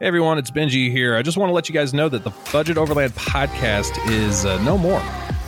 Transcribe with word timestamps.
Hey 0.00 0.06
everyone, 0.06 0.38
it's 0.38 0.50
Benji 0.50 0.90
here. 0.90 1.14
I 1.14 1.22
just 1.22 1.36
want 1.38 1.50
to 1.50 1.54
let 1.54 1.68
you 1.68 1.72
guys 1.72 1.94
know 1.94 2.08
that 2.08 2.24
the 2.24 2.32
Budget 2.52 2.76
Overland 2.76 3.14
podcast 3.14 3.96
is 4.10 4.44
uh, 4.44 4.60
no 4.64 4.76
more. 4.76 5.00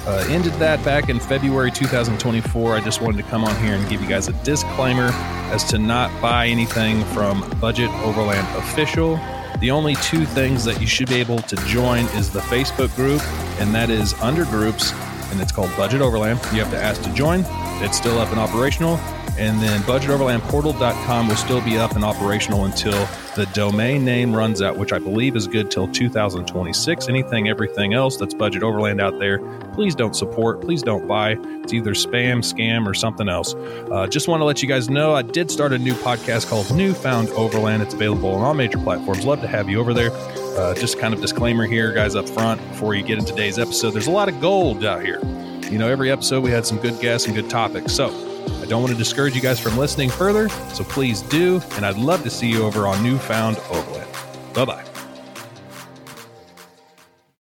Uh, 0.06 0.24
ended 0.28 0.52
that 0.54 0.82
back 0.84 1.08
in 1.08 1.18
February 1.18 1.72
2024. 1.72 2.76
I 2.76 2.80
just 2.80 3.02
wanted 3.02 3.16
to 3.24 3.28
come 3.28 3.42
on 3.42 3.56
here 3.56 3.74
and 3.74 3.88
give 3.88 4.00
you 4.00 4.08
guys 4.08 4.28
a 4.28 4.32
disclaimer 4.44 5.10
as 5.50 5.64
to 5.64 5.78
not 5.78 6.12
buy 6.22 6.46
anything 6.46 7.04
from 7.06 7.40
Budget 7.60 7.90
Overland 8.04 8.46
Official. 8.56 9.16
The 9.58 9.72
only 9.72 9.96
two 9.96 10.24
things 10.24 10.64
that 10.64 10.80
you 10.80 10.86
should 10.86 11.08
be 11.08 11.16
able 11.16 11.38
to 11.40 11.56
join 11.66 12.04
is 12.14 12.30
the 12.30 12.40
Facebook 12.40 12.94
group, 12.94 13.22
and 13.60 13.74
that 13.74 13.90
is 13.90 14.14
under 14.22 14.44
groups, 14.44 14.92
and 15.32 15.40
it's 15.40 15.50
called 15.50 15.76
Budget 15.76 16.00
Overland. 16.00 16.38
You 16.52 16.62
have 16.62 16.70
to 16.70 16.80
ask 16.80 17.02
to 17.02 17.12
join. 17.14 17.44
It's 17.82 17.96
still 17.96 18.20
up 18.20 18.30
and 18.30 18.38
operational. 18.38 18.96
And 19.38 19.60
then 19.60 19.80
budgetoverlandportal.com 19.82 21.28
will 21.28 21.36
still 21.36 21.60
be 21.62 21.76
up 21.76 21.96
and 21.96 22.04
operational 22.04 22.64
until 22.64 23.06
the 23.36 23.46
domain 23.52 24.02
name 24.04 24.34
runs 24.34 24.62
out, 24.62 24.78
which 24.78 24.94
I 24.94 24.98
believe 24.98 25.36
is 25.36 25.46
good 25.46 25.70
till 25.70 25.86
2026. 25.86 27.08
Anything, 27.08 27.48
everything 27.48 27.92
else 27.92 28.16
that's 28.16 28.32
Budget 28.32 28.62
Overland 28.62 28.98
out 29.00 29.18
there, 29.18 29.38
please 29.74 29.94
don't 29.94 30.16
support. 30.16 30.62
Please 30.62 30.82
don't 30.82 31.06
buy. 31.06 31.36
It's 31.62 31.74
either 31.74 31.92
spam, 31.92 32.38
scam, 32.38 32.86
or 32.86 32.94
something 32.94 33.28
else. 33.28 33.54
Uh, 33.54 34.06
just 34.06 34.26
want 34.26 34.40
to 34.40 34.44
let 34.44 34.62
you 34.62 34.68
guys 34.68 34.88
know 34.88 35.14
I 35.14 35.20
did 35.20 35.50
start 35.50 35.74
a 35.74 35.78
new 35.78 35.92
podcast 35.92 36.48
called 36.48 36.74
Newfound 36.74 37.28
Overland. 37.30 37.82
It's 37.82 37.92
available 37.92 38.30
on 38.30 38.42
all 38.42 38.54
major 38.54 38.78
platforms. 38.78 39.26
Love 39.26 39.42
to 39.42 39.48
have 39.48 39.68
you 39.68 39.78
over 39.80 39.92
there. 39.92 40.10
Uh, 40.56 40.74
just 40.74 40.98
kind 40.98 41.12
of 41.12 41.20
disclaimer 41.20 41.66
here, 41.66 41.92
guys, 41.92 42.16
up 42.16 42.26
front 42.26 42.66
before 42.70 42.94
you 42.94 43.02
get 43.02 43.18
into 43.18 43.32
today's 43.32 43.58
episode. 43.58 43.90
There's 43.90 44.06
a 44.06 44.10
lot 44.10 44.30
of 44.30 44.40
gold 44.40 44.82
out 44.82 45.04
here. 45.04 45.20
You 45.70 45.78
know, 45.78 45.88
every 45.88 46.10
episode 46.10 46.42
we 46.42 46.50
had 46.50 46.64
some 46.64 46.78
good 46.78 46.98
guests 47.00 47.26
and 47.26 47.36
good 47.36 47.50
topics. 47.50 47.92
So, 47.92 48.08
I 48.66 48.68
don't 48.68 48.82
want 48.82 48.92
to 48.92 48.98
discourage 48.98 49.36
you 49.36 49.40
guys 49.40 49.60
from 49.60 49.78
listening 49.78 50.10
further, 50.10 50.48
so 50.74 50.82
please 50.82 51.22
do. 51.22 51.62
And 51.74 51.86
I'd 51.86 51.98
love 51.98 52.24
to 52.24 52.30
see 52.30 52.48
you 52.50 52.64
over 52.64 52.88
on 52.88 53.00
Newfound 53.00 53.58
Overland. 53.70 54.10
Bye 54.54 54.64
bye. 54.64 54.84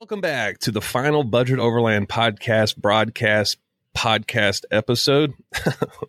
Welcome 0.00 0.22
back 0.22 0.60
to 0.60 0.70
the 0.70 0.80
final 0.80 1.22
Budget 1.22 1.58
Overland 1.58 2.08
podcast, 2.08 2.78
broadcast, 2.78 3.58
podcast 3.94 4.64
episode. 4.70 5.34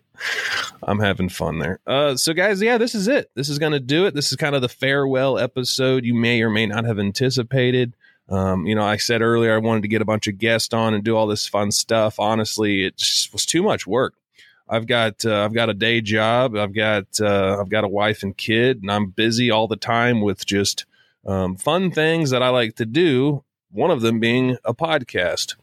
I'm 0.82 0.98
having 0.98 1.28
fun 1.28 1.58
there. 1.58 1.80
Uh, 1.86 2.16
so, 2.16 2.32
guys, 2.32 2.62
yeah, 2.62 2.78
this 2.78 2.94
is 2.94 3.06
it. 3.06 3.30
This 3.34 3.50
is 3.50 3.58
going 3.58 3.72
to 3.72 3.80
do 3.80 4.06
it. 4.06 4.14
This 4.14 4.32
is 4.32 4.36
kind 4.38 4.54
of 4.54 4.62
the 4.62 4.68
farewell 4.70 5.38
episode 5.38 6.06
you 6.06 6.14
may 6.14 6.40
or 6.40 6.48
may 6.48 6.64
not 6.64 6.86
have 6.86 6.98
anticipated. 6.98 7.94
Um, 8.30 8.64
you 8.66 8.74
know, 8.74 8.84
I 8.84 8.96
said 8.96 9.20
earlier 9.20 9.54
I 9.54 9.58
wanted 9.58 9.82
to 9.82 9.88
get 9.88 10.00
a 10.00 10.06
bunch 10.06 10.26
of 10.26 10.38
guests 10.38 10.72
on 10.72 10.94
and 10.94 11.04
do 11.04 11.14
all 11.14 11.26
this 11.26 11.46
fun 11.46 11.70
stuff. 11.70 12.18
Honestly, 12.18 12.86
it 12.86 12.96
just 12.96 13.30
was 13.34 13.44
too 13.44 13.62
much 13.62 13.86
work. 13.86 14.14
I've 14.72 14.86
got 14.86 15.26
uh, 15.26 15.44
I've 15.44 15.52
got 15.52 15.68
a 15.68 15.74
day 15.74 16.00
job. 16.00 16.56
I've 16.56 16.74
got 16.74 17.20
uh, 17.20 17.58
I've 17.60 17.68
got 17.68 17.84
a 17.84 17.88
wife 17.88 18.22
and 18.22 18.34
kid, 18.34 18.80
and 18.80 18.90
I'm 18.90 19.10
busy 19.10 19.50
all 19.50 19.68
the 19.68 19.76
time 19.76 20.22
with 20.22 20.46
just 20.46 20.86
um, 21.26 21.56
fun 21.56 21.90
things 21.90 22.30
that 22.30 22.42
I 22.42 22.48
like 22.48 22.76
to 22.76 22.86
do. 22.86 23.44
One 23.70 23.90
of 23.90 24.00
them 24.00 24.18
being 24.18 24.56
a 24.64 24.72
podcast, 24.72 25.56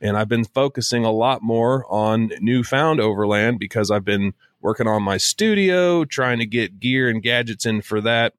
and 0.00 0.16
I've 0.16 0.30
been 0.30 0.46
focusing 0.46 1.04
a 1.04 1.12
lot 1.12 1.42
more 1.42 1.84
on 1.92 2.32
newfound 2.40 3.00
overland 3.00 3.58
because 3.58 3.90
I've 3.90 4.04
been 4.04 4.32
working 4.62 4.88
on 4.88 5.02
my 5.02 5.18
studio, 5.18 6.06
trying 6.06 6.38
to 6.38 6.46
get 6.46 6.80
gear 6.80 7.10
and 7.10 7.22
gadgets 7.22 7.66
in 7.66 7.82
for 7.82 8.00
that. 8.00 8.32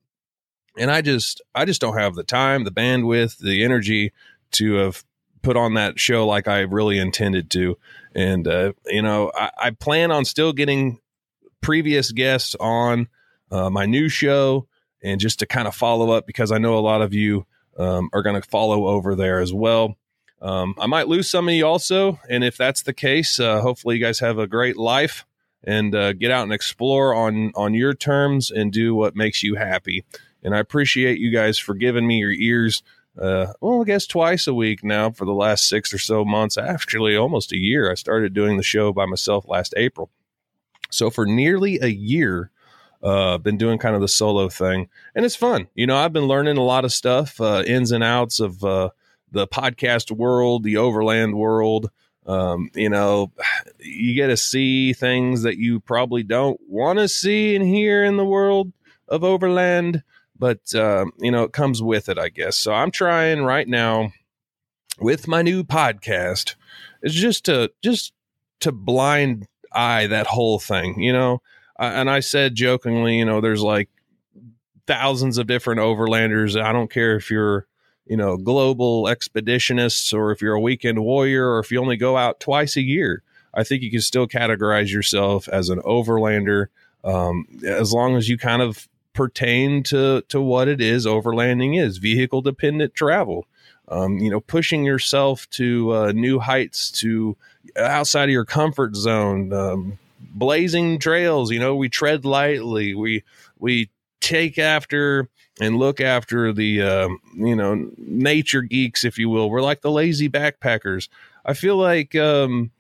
And 0.76 0.90
I 0.90 1.02
just 1.02 1.40
I 1.54 1.66
just 1.66 1.82
don't 1.82 2.00
have 2.00 2.16
the 2.16 2.24
time, 2.24 2.64
the 2.64 2.72
bandwidth, 2.72 3.38
the 3.38 3.64
energy 3.64 4.12
to 4.54 4.74
have 4.74 5.04
put 5.44 5.56
on 5.56 5.76
that 5.76 6.00
show 6.00 6.26
like 6.26 6.48
I 6.48 6.62
really 6.62 6.98
intended 6.98 7.52
to. 7.52 7.78
And, 8.16 8.48
uh, 8.48 8.74
you 8.86 9.02
know, 9.02 9.32
I, 9.36 9.52
I, 9.58 9.70
plan 9.72 10.10
on 10.10 10.24
still 10.24 10.54
getting 10.54 11.00
previous 11.62 12.14
guests 12.14 12.56
on 12.60 13.10
uh, 13.52 13.70
my 13.70 13.86
new 13.86 14.08
show 14.08 14.68
and 15.04 15.20
just 15.20 15.40
to 15.40 15.46
kind 15.46 15.68
of 15.68 15.76
follow 15.76 16.12
up 16.12 16.26
because 16.26 16.52
I 16.52 16.58
know 16.58 16.78
a 16.78 16.80
lot 16.80 17.02
of 17.02 17.14
you 17.14 17.46
um, 17.78 18.10
are 18.14 18.24
going 18.24 18.42
to 18.42 18.48
follow 18.48 18.88
over 18.88 19.16
there 19.16 19.42
as 19.42 19.54
well. 19.54 19.98
Um, 20.42 20.76
I 20.80 20.88
might 20.88 21.10
lose 21.10 21.30
some 21.30 21.48
of 21.50 21.54
you 21.54 21.68
also. 21.68 22.20
And 22.30 22.44
if 22.44 22.56
that's 22.56 22.84
the 22.84 22.94
case, 22.94 23.40
uh, 23.40 23.62
hopefully 23.62 23.98
you 23.98 24.02
guys 24.02 24.20
have 24.20 24.38
a 24.38 24.48
great 24.48 24.78
life 24.78 25.26
and 25.64 25.94
uh, 25.94 26.14
get 26.14 26.32
out 26.32 26.44
and 26.44 26.54
explore 26.54 27.14
on, 27.14 27.52
on 27.56 27.74
your 27.74 27.94
terms 27.94 28.50
and 28.50 28.72
do 28.72 28.96
what 28.96 29.16
makes 29.16 29.44
you 29.44 29.56
happy. 29.56 30.06
And 30.42 30.56
I 30.56 30.60
appreciate 30.60 31.20
you 31.20 31.32
guys 31.32 31.58
for 31.58 31.74
giving 31.74 32.08
me 32.08 32.20
your 32.20 32.32
ears 32.32 32.84
uh, 33.20 33.54
well, 33.62 33.82
I 33.82 33.86
guess 33.86 34.08
twice 34.08 34.48
a 34.48 34.54
week 34.54 34.84
now 34.84 35.12
for 35.12 35.26
the 35.26 35.34
last 35.34 35.70
six 35.70 35.94
or 35.94 35.98
so 35.98 36.26
months, 36.26 36.58
actually 36.58 37.16
almost 37.16 37.52
a 37.52 37.58
year. 37.58 37.90
I 37.90 37.96
started 37.96 38.34
doing 38.34 38.58
the 38.58 38.64
show 38.64 38.92
by 38.92 39.06
myself 39.06 39.48
last 39.48 39.74
April. 39.78 40.10
So 40.90 41.10
for 41.10 41.26
nearly 41.26 41.80
a 41.82 41.88
year, 41.88 42.52
uh, 43.02 43.38
been 43.38 43.58
doing 43.58 43.78
kind 43.78 43.96
of 43.96 44.02
the 44.02 44.08
solo 44.08 44.50
thing, 44.50 44.90
and 45.14 45.26
it's 45.26 45.36
fun. 45.36 45.68
You 45.76 45.88
know, 45.88 45.96
I've 45.96 46.14
been 46.14 46.28
learning 46.28 46.58
a 46.58 46.64
lot 46.64 46.86
of 46.86 46.94
stuff, 46.94 47.40
uh, 47.40 47.64
ins 47.66 47.92
and 47.92 48.04
outs 48.04 48.40
of 48.40 48.64
uh, 48.64 48.90
the 49.32 49.48
podcast 49.48 50.12
world, 50.12 50.64
the 50.64 50.78
overland 50.78 51.36
world. 51.36 51.92
Um, 52.26 52.72
you 52.74 52.90
know, 52.90 53.32
you 53.80 54.16
get 54.16 54.28
to 54.28 54.38
see 54.38 54.94
things 54.94 55.44
that 55.44 55.58
you 55.58 55.80
probably 55.80 56.24
don't 56.24 56.60
want 56.68 57.00
to 57.00 57.08
see 57.08 57.56
and 57.56 57.64
hear 57.64 58.04
in 58.04 58.18
the 58.18 58.26
world 58.26 58.74
of 59.08 59.24
overland 59.24 60.04
but 60.38 60.74
uh, 60.76 61.06
you 61.20 61.32
know 61.32 61.44
it 61.44 61.54
comes 61.54 61.82
with 61.82 62.10
it 62.10 62.18
i 62.18 62.30
guess. 62.30 62.58
So 62.58 62.74
i'm 62.74 62.92
trying 62.92 63.44
right 63.44 63.68
now 63.68 64.12
with 65.00 65.28
my 65.28 65.42
new 65.42 65.64
podcast 65.64 66.56
is 67.02 67.14
just 67.14 67.46
to 67.46 67.72
just 67.84 68.14
to 68.62 68.72
blind 68.72 69.48
eye 69.72 70.08
that 70.08 70.28
whole 70.28 70.60
thing 70.60 71.00
you 71.02 71.14
know? 71.14 71.42
And 71.78 72.10
i 72.10 72.20
said 72.20 72.56
jokingly 72.56 73.18
you 73.18 73.26
know 73.26 73.42
there's 73.42 73.62
like 73.62 73.90
thousands 74.88 75.38
of 75.38 75.48
different 75.48 75.80
overlanders. 75.80 76.60
I 76.62 76.72
don't 76.72 76.92
care 76.92 77.16
if 77.16 77.30
you're 77.30 77.68
you 78.06 78.18
know 78.18 78.38
global 78.38 79.06
expeditionists 79.06 80.14
or 80.14 80.32
if 80.32 80.42
you're 80.42 80.54
a 80.54 80.62
weekend 80.62 81.04
warrior 81.04 81.50
or 81.50 81.60
if 81.60 81.72
you 81.72 81.80
only 81.82 81.98
go 81.98 82.18
out 82.18 82.40
twice 82.40 82.76
a 82.78 82.82
year. 82.82 83.24
I 83.54 83.64
think 83.64 83.84
you 83.84 83.92
can 83.92 84.02
still 84.02 84.28
categorize 84.28 84.92
yourself 84.92 85.48
as 85.48 85.70
an 85.70 85.80
overlander 85.82 86.68
um, 87.04 87.46
as 87.66 87.94
long 87.94 88.18
as 88.18 88.28
you 88.28 88.38
kind 88.38 88.62
of 88.62 88.88
pertain 89.16 89.82
to 89.84 90.22
to 90.30 90.40
what 90.40 90.68
it 90.68 90.82
is 90.82 91.06
overlanding 91.06 91.82
is 91.82 91.98
vehicle 91.98 92.42
dependent 92.42 92.94
travel. 92.94 93.48
Um, 93.88 94.18
you 94.18 94.30
know 94.32 94.40
pushing 94.40 94.84
yourself 94.84 95.50
to 95.52 95.94
uh, 95.94 96.12
new 96.12 96.40
heights 96.40 96.92
to 97.02 97.38
outside 97.78 98.26
of 98.26 98.32
your 98.32 98.46
comfort 98.46 98.96
zone 98.96 99.54
um, 99.54 100.00
blazing 100.20 100.98
trails 100.98 101.52
you 101.52 101.60
know 101.60 101.76
we 101.76 101.88
tread 101.88 102.26
lightly 102.26 102.96
we 102.96 103.24
we 103.60 103.90
take 104.22 104.58
after 104.58 105.30
and 105.62 105.78
look 105.78 106.02
after 106.02 106.52
the 106.52 106.82
uh, 106.82 107.10
you 107.36 107.56
know 107.56 107.90
nature 107.98 108.62
geeks 108.62 109.06
if 109.06 109.18
you 109.20 109.30
will. 109.30 109.50
We're 109.50 109.62
like 109.62 109.82
the 109.82 109.92
lazy 109.92 110.30
backpackers. 110.30 111.08
I 111.46 111.54
feel 111.54 111.78
like 111.78 112.16
um 112.16 112.72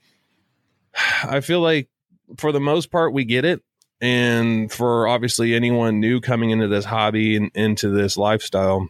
i 1.24 1.42
feel 1.42 1.62
like 1.62 1.90
for 2.38 2.52
the 2.52 2.60
most 2.60 2.92
part 2.92 3.14
we 3.14 3.26
get 3.26 3.46
it 3.46 3.62
and 4.02 4.72
for 4.72 5.08
obviously 5.08 5.56
anyone 5.56 6.00
new 6.00 6.20
coming 6.20 6.50
into 6.50 6.68
this 6.68 6.86
hobby 6.86 7.38
and 7.38 7.52
into 7.56 7.90
this 7.90 8.18
lifestyle, 8.18 8.90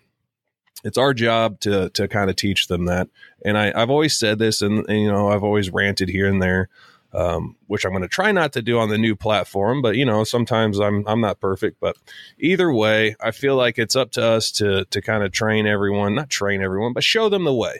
it's 0.83 0.97
our 0.97 1.13
job 1.13 1.59
to 1.61 1.89
to 1.91 2.07
kind 2.07 2.29
of 2.29 2.35
teach 2.35 2.67
them 2.67 2.85
that. 2.85 3.09
And 3.43 3.57
I, 3.57 3.71
I've 3.75 3.89
always 3.89 4.17
said 4.17 4.39
this, 4.39 4.61
and, 4.61 4.87
and 4.89 5.01
you 5.01 5.11
know 5.11 5.29
I've 5.29 5.43
always 5.43 5.69
ranted 5.69 6.09
here 6.09 6.27
and 6.27 6.41
there, 6.41 6.69
um, 7.13 7.55
which 7.67 7.85
I'm 7.85 7.91
going 7.91 8.01
to 8.01 8.07
try 8.07 8.31
not 8.31 8.53
to 8.53 8.61
do 8.61 8.79
on 8.79 8.89
the 8.89 8.97
new 8.97 9.15
platform. 9.15 9.81
But 9.81 9.95
you 9.95 10.05
know 10.05 10.23
sometimes 10.23 10.79
I'm 10.79 11.07
I'm 11.07 11.21
not 11.21 11.39
perfect. 11.39 11.79
But 11.79 11.97
either 12.39 12.71
way, 12.71 13.15
I 13.19 13.31
feel 13.31 13.55
like 13.55 13.77
it's 13.77 13.95
up 13.95 14.11
to 14.11 14.23
us 14.23 14.51
to 14.53 14.85
to 14.85 15.01
kind 15.01 15.23
of 15.23 15.31
train 15.31 15.67
everyone, 15.67 16.15
not 16.15 16.29
train 16.29 16.61
everyone, 16.61 16.93
but 16.93 17.03
show 17.03 17.29
them 17.29 17.45
the 17.45 17.53
way, 17.53 17.79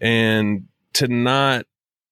and 0.00 0.66
to 0.94 1.08
not 1.08 1.66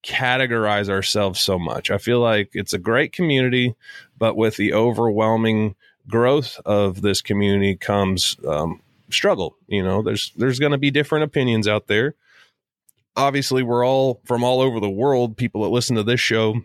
categorize 0.05 0.89
ourselves 0.89 1.41
so 1.41 1.59
much. 1.59 1.91
I 1.91 1.99
feel 1.99 2.21
like 2.21 2.51
it's 2.55 2.73
a 2.73 2.79
great 2.79 3.13
community, 3.13 3.75
but 4.19 4.37
with 4.37 4.57
the 4.57 4.73
overwhelming 4.73 5.75
growth 6.09 6.61
of 6.65 7.03
this 7.03 7.23
community 7.23 7.77
comes 7.77 8.37
um, 8.47 8.81
struggle. 9.11 9.57
You 9.67 9.83
know, 9.83 10.03
there's 10.03 10.33
there's 10.37 10.59
going 10.59 10.73
to 10.73 10.79
be 10.79 10.91
different 10.91 11.25
opinions 11.25 11.69
out 11.69 11.87
there. 11.87 12.15
Obviously, 13.17 13.63
we're 13.63 13.87
all 13.87 14.21
from 14.25 14.45
all 14.45 14.61
over 14.61 14.81
the 14.81 14.91
world. 14.91 15.37
People 15.37 15.63
that 15.63 15.69
listen 15.69 15.97
to 15.97 16.03
this 16.03 16.21
show, 16.21 16.61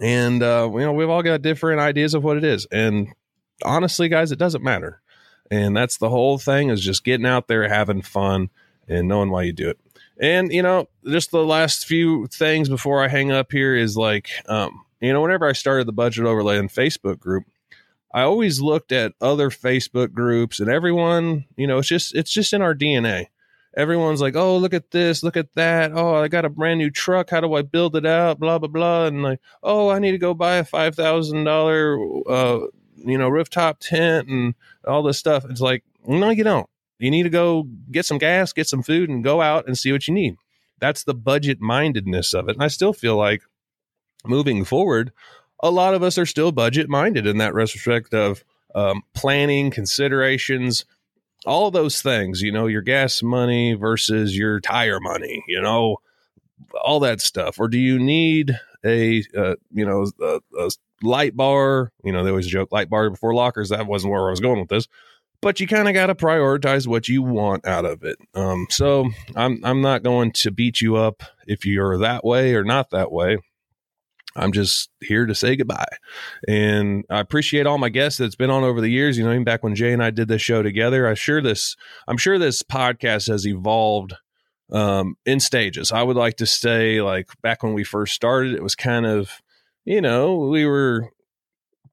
and 0.00 0.42
uh, 0.42 0.68
you 0.72 0.80
know, 0.80 0.92
we've 0.92 1.10
all 1.10 1.22
got 1.22 1.42
different 1.42 1.80
ideas 1.80 2.14
of 2.14 2.24
what 2.24 2.36
it 2.36 2.44
is. 2.44 2.66
And 2.70 3.08
honestly, 3.64 4.08
guys, 4.08 4.32
it 4.32 4.38
doesn't 4.38 4.64
matter. 4.64 5.00
And 5.50 5.76
that's 5.76 5.98
the 5.98 6.08
whole 6.08 6.38
thing 6.38 6.70
is 6.70 6.80
just 6.80 7.04
getting 7.04 7.26
out 7.26 7.48
there, 7.48 7.68
having 7.68 8.02
fun, 8.02 8.50
and 8.86 9.08
knowing 9.08 9.30
why 9.30 9.42
you 9.42 9.52
do 9.52 9.68
it. 9.68 9.78
And 10.20 10.52
you 10.52 10.62
know, 10.62 10.88
just 11.06 11.30
the 11.30 11.44
last 11.44 11.86
few 11.86 12.26
things 12.26 12.68
before 12.68 13.02
I 13.02 13.08
hang 13.08 13.32
up 13.32 13.52
here 13.52 13.74
is 13.74 13.96
like, 13.96 14.30
um, 14.46 14.84
you 15.00 15.12
know, 15.12 15.22
whenever 15.22 15.46
I 15.46 15.52
started 15.52 15.86
the 15.86 15.92
Budget 15.92 16.24
Overland 16.24 16.70
Facebook 16.70 17.18
group, 17.18 17.44
I 18.12 18.22
always 18.22 18.60
looked 18.60 18.92
at 18.92 19.12
other 19.20 19.50
Facebook 19.50 20.12
groups, 20.12 20.60
and 20.60 20.68
everyone, 20.68 21.44
you 21.56 21.66
know, 21.66 21.78
it's 21.78 21.88
just 21.88 22.14
it's 22.14 22.30
just 22.32 22.52
in 22.52 22.62
our 22.62 22.74
DNA. 22.74 23.26
Everyone's 23.76 24.20
like, 24.20 24.34
"Oh, 24.34 24.56
look 24.56 24.74
at 24.74 24.90
this, 24.90 25.22
look 25.22 25.36
at 25.36 25.54
that. 25.54 25.92
Oh, 25.94 26.16
I 26.16 26.26
got 26.28 26.44
a 26.44 26.48
brand 26.48 26.78
new 26.78 26.90
truck. 26.90 27.30
How 27.30 27.40
do 27.40 27.54
I 27.54 27.62
build 27.62 27.94
it 27.94 28.04
out? 28.04 28.40
Blah 28.40 28.58
blah 28.58 28.68
blah." 28.68 29.06
And 29.06 29.22
like, 29.22 29.40
"Oh, 29.62 29.88
I 29.90 30.00
need 30.00 30.10
to 30.12 30.18
go 30.18 30.34
buy 30.34 30.56
a 30.56 30.64
five 30.64 30.96
thousand 30.96 31.44
dollar, 31.44 31.96
uh, 32.28 32.66
you 32.96 33.16
know, 33.16 33.28
rooftop 33.28 33.78
tent 33.80 34.28
and 34.28 34.54
all 34.86 35.02
this 35.04 35.18
stuff." 35.18 35.44
It's 35.48 35.60
like 35.60 35.84
No, 36.06 36.30
you 36.30 36.42
don't. 36.44 36.68
You 36.98 37.10
need 37.10 37.22
to 37.24 37.30
go 37.30 37.68
get 37.90 38.06
some 38.06 38.18
gas, 38.18 38.52
get 38.52 38.66
some 38.68 38.82
food, 38.82 39.08
and 39.08 39.22
go 39.24 39.40
out 39.40 39.66
and 39.66 39.78
see 39.78 39.92
what 39.92 40.08
you 40.08 40.14
need. 40.14 40.36
That's 40.80 41.04
the 41.04 41.14
budget 41.14 41.60
mindedness 41.60 42.34
of 42.34 42.48
it. 42.48 42.56
And 42.56 42.62
I 42.62 42.68
still 42.68 42.92
feel 42.92 43.16
like 43.16 43.42
moving 44.26 44.64
forward, 44.64 45.12
a 45.62 45.70
lot 45.70 45.94
of 45.94 46.02
us 46.02 46.18
are 46.18 46.26
still 46.26 46.52
budget 46.52 46.88
minded 46.88 47.26
in 47.26 47.38
that 47.38 47.54
respect 47.54 48.14
of 48.14 48.44
um, 48.74 49.02
planning, 49.14 49.70
considerations, 49.70 50.84
all 51.46 51.70
those 51.70 52.02
things, 52.02 52.42
you 52.42 52.52
know, 52.52 52.66
your 52.66 52.82
gas 52.82 53.22
money 53.22 53.74
versus 53.74 54.36
your 54.36 54.60
tire 54.60 55.00
money, 55.00 55.42
you 55.48 55.60
know, 55.60 55.96
all 56.82 57.00
that 57.00 57.20
stuff. 57.20 57.58
Or 57.58 57.68
do 57.68 57.78
you 57.78 57.98
need 57.98 58.58
a, 58.84 59.24
uh, 59.36 59.56
you 59.72 59.84
know, 59.84 60.10
a, 60.22 60.40
a 60.58 60.70
light 61.02 61.36
bar? 61.36 61.92
You 62.04 62.12
know, 62.12 62.22
they 62.22 62.30
always 62.30 62.46
joke 62.46 62.72
light 62.72 62.90
bar 62.90 63.10
before 63.10 63.34
lockers. 63.34 63.70
That 63.70 63.86
wasn't 63.86 64.12
where 64.12 64.26
I 64.26 64.30
was 64.30 64.40
going 64.40 64.60
with 64.60 64.68
this 64.68 64.86
but 65.40 65.60
you 65.60 65.66
kind 65.66 65.88
of 65.88 65.94
got 65.94 66.06
to 66.06 66.14
prioritize 66.14 66.86
what 66.86 67.08
you 67.08 67.22
want 67.22 67.66
out 67.66 67.84
of 67.84 68.02
it. 68.04 68.18
Um, 68.34 68.66
so 68.70 69.10
I'm 69.34 69.60
I'm 69.64 69.80
not 69.80 70.02
going 70.02 70.32
to 70.32 70.50
beat 70.50 70.80
you 70.80 70.96
up 70.96 71.22
if 71.46 71.64
you're 71.64 71.98
that 71.98 72.24
way 72.24 72.54
or 72.54 72.64
not 72.64 72.90
that 72.90 73.10
way. 73.10 73.38
I'm 74.36 74.52
just 74.52 74.90
here 75.00 75.26
to 75.26 75.34
say 75.34 75.56
goodbye. 75.56 75.96
And 76.46 77.04
I 77.10 77.20
appreciate 77.20 77.66
all 77.66 77.78
my 77.78 77.88
guests 77.88 78.18
that's 78.18 78.36
been 78.36 78.50
on 78.50 78.64
over 78.64 78.80
the 78.80 78.90
years. 78.90 79.18
You 79.18 79.24
know, 79.24 79.32
even 79.32 79.44
back 79.44 79.62
when 79.62 79.74
Jay 79.74 79.92
and 79.92 80.02
I 80.02 80.10
did 80.10 80.28
this 80.28 80.42
show 80.42 80.62
together, 80.62 81.06
I 81.06 81.14
sure 81.14 81.40
this 81.40 81.76
I'm 82.06 82.16
sure 82.16 82.38
this 82.38 82.62
podcast 82.62 83.28
has 83.28 83.46
evolved 83.46 84.14
um, 84.72 85.16
in 85.26 85.40
stages. 85.40 85.92
I 85.92 86.02
would 86.02 86.16
like 86.16 86.36
to 86.36 86.46
say 86.46 87.02
like 87.02 87.28
back 87.42 87.62
when 87.62 87.74
we 87.74 87.84
first 87.84 88.14
started, 88.14 88.54
it 88.54 88.62
was 88.62 88.74
kind 88.74 89.06
of, 89.06 89.42
you 89.84 90.00
know, 90.00 90.36
we 90.36 90.64
were 90.64 91.10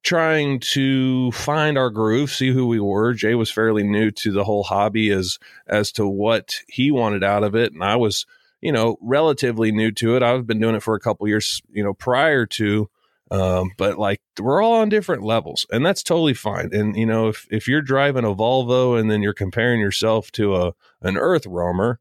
trying 0.04 0.60
to 0.60 1.31
find 1.31 1.78
our 1.78 1.90
groove, 1.90 2.31
see 2.31 2.51
who 2.51 2.68
we 2.68 2.80
were. 2.80 3.13
Jay 3.13 3.36
was 3.36 3.51
fairly 3.51 3.83
new 3.83 4.12
to 4.12 4.31
the 4.31 4.44
whole 4.44 4.63
hobby 4.63 5.10
as 5.10 5.40
as 5.68 5.92
to 5.94 6.07
what 6.07 6.56
he 6.68 6.92
wanted 6.92 7.24
out 7.24 7.44
of 7.44 7.56
it, 7.56 7.74
and 7.74 7.83
I 7.83 7.95
was 7.95 8.25
you 8.62 8.71
know, 8.71 8.98
relatively 9.01 9.71
new 9.71 9.92
to 9.92 10.15
it. 10.15 10.24
I've 10.24 10.48
been 10.48 10.59
doing 10.59 10.75
it 10.75 10.83
for 10.83 10.95
a 10.95 11.00
couple 11.00 11.27
years, 11.27 11.62
you 11.71 11.83
know, 11.83 11.94
prior 11.94 12.45
to, 12.45 12.89
um, 13.30 13.71
but 13.77 13.98
like 13.98 14.21
we're 14.39 14.62
all 14.62 14.75
on 14.75 14.89
different 14.89 15.24
levels, 15.24 15.65
and 15.69 15.86
that's 15.86 16.04
totally 16.04 16.33
fine. 16.33 16.69
And 16.71 16.95
you 16.95 17.06
know, 17.06 17.27
if 17.27 17.45
if 17.51 17.68
you're 17.68 17.81
driving 17.81 18.24
a 18.24 18.33
Volvo 18.33 19.00
and 19.00 19.12
then 19.12 19.21
you're 19.21 19.33
comparing 19.33 19.80
yourself 19.80 20.31
to 20.33 20.56
a 20.56 20.68
an 21.01 21.15
EarthRoamer, 21.15 21.98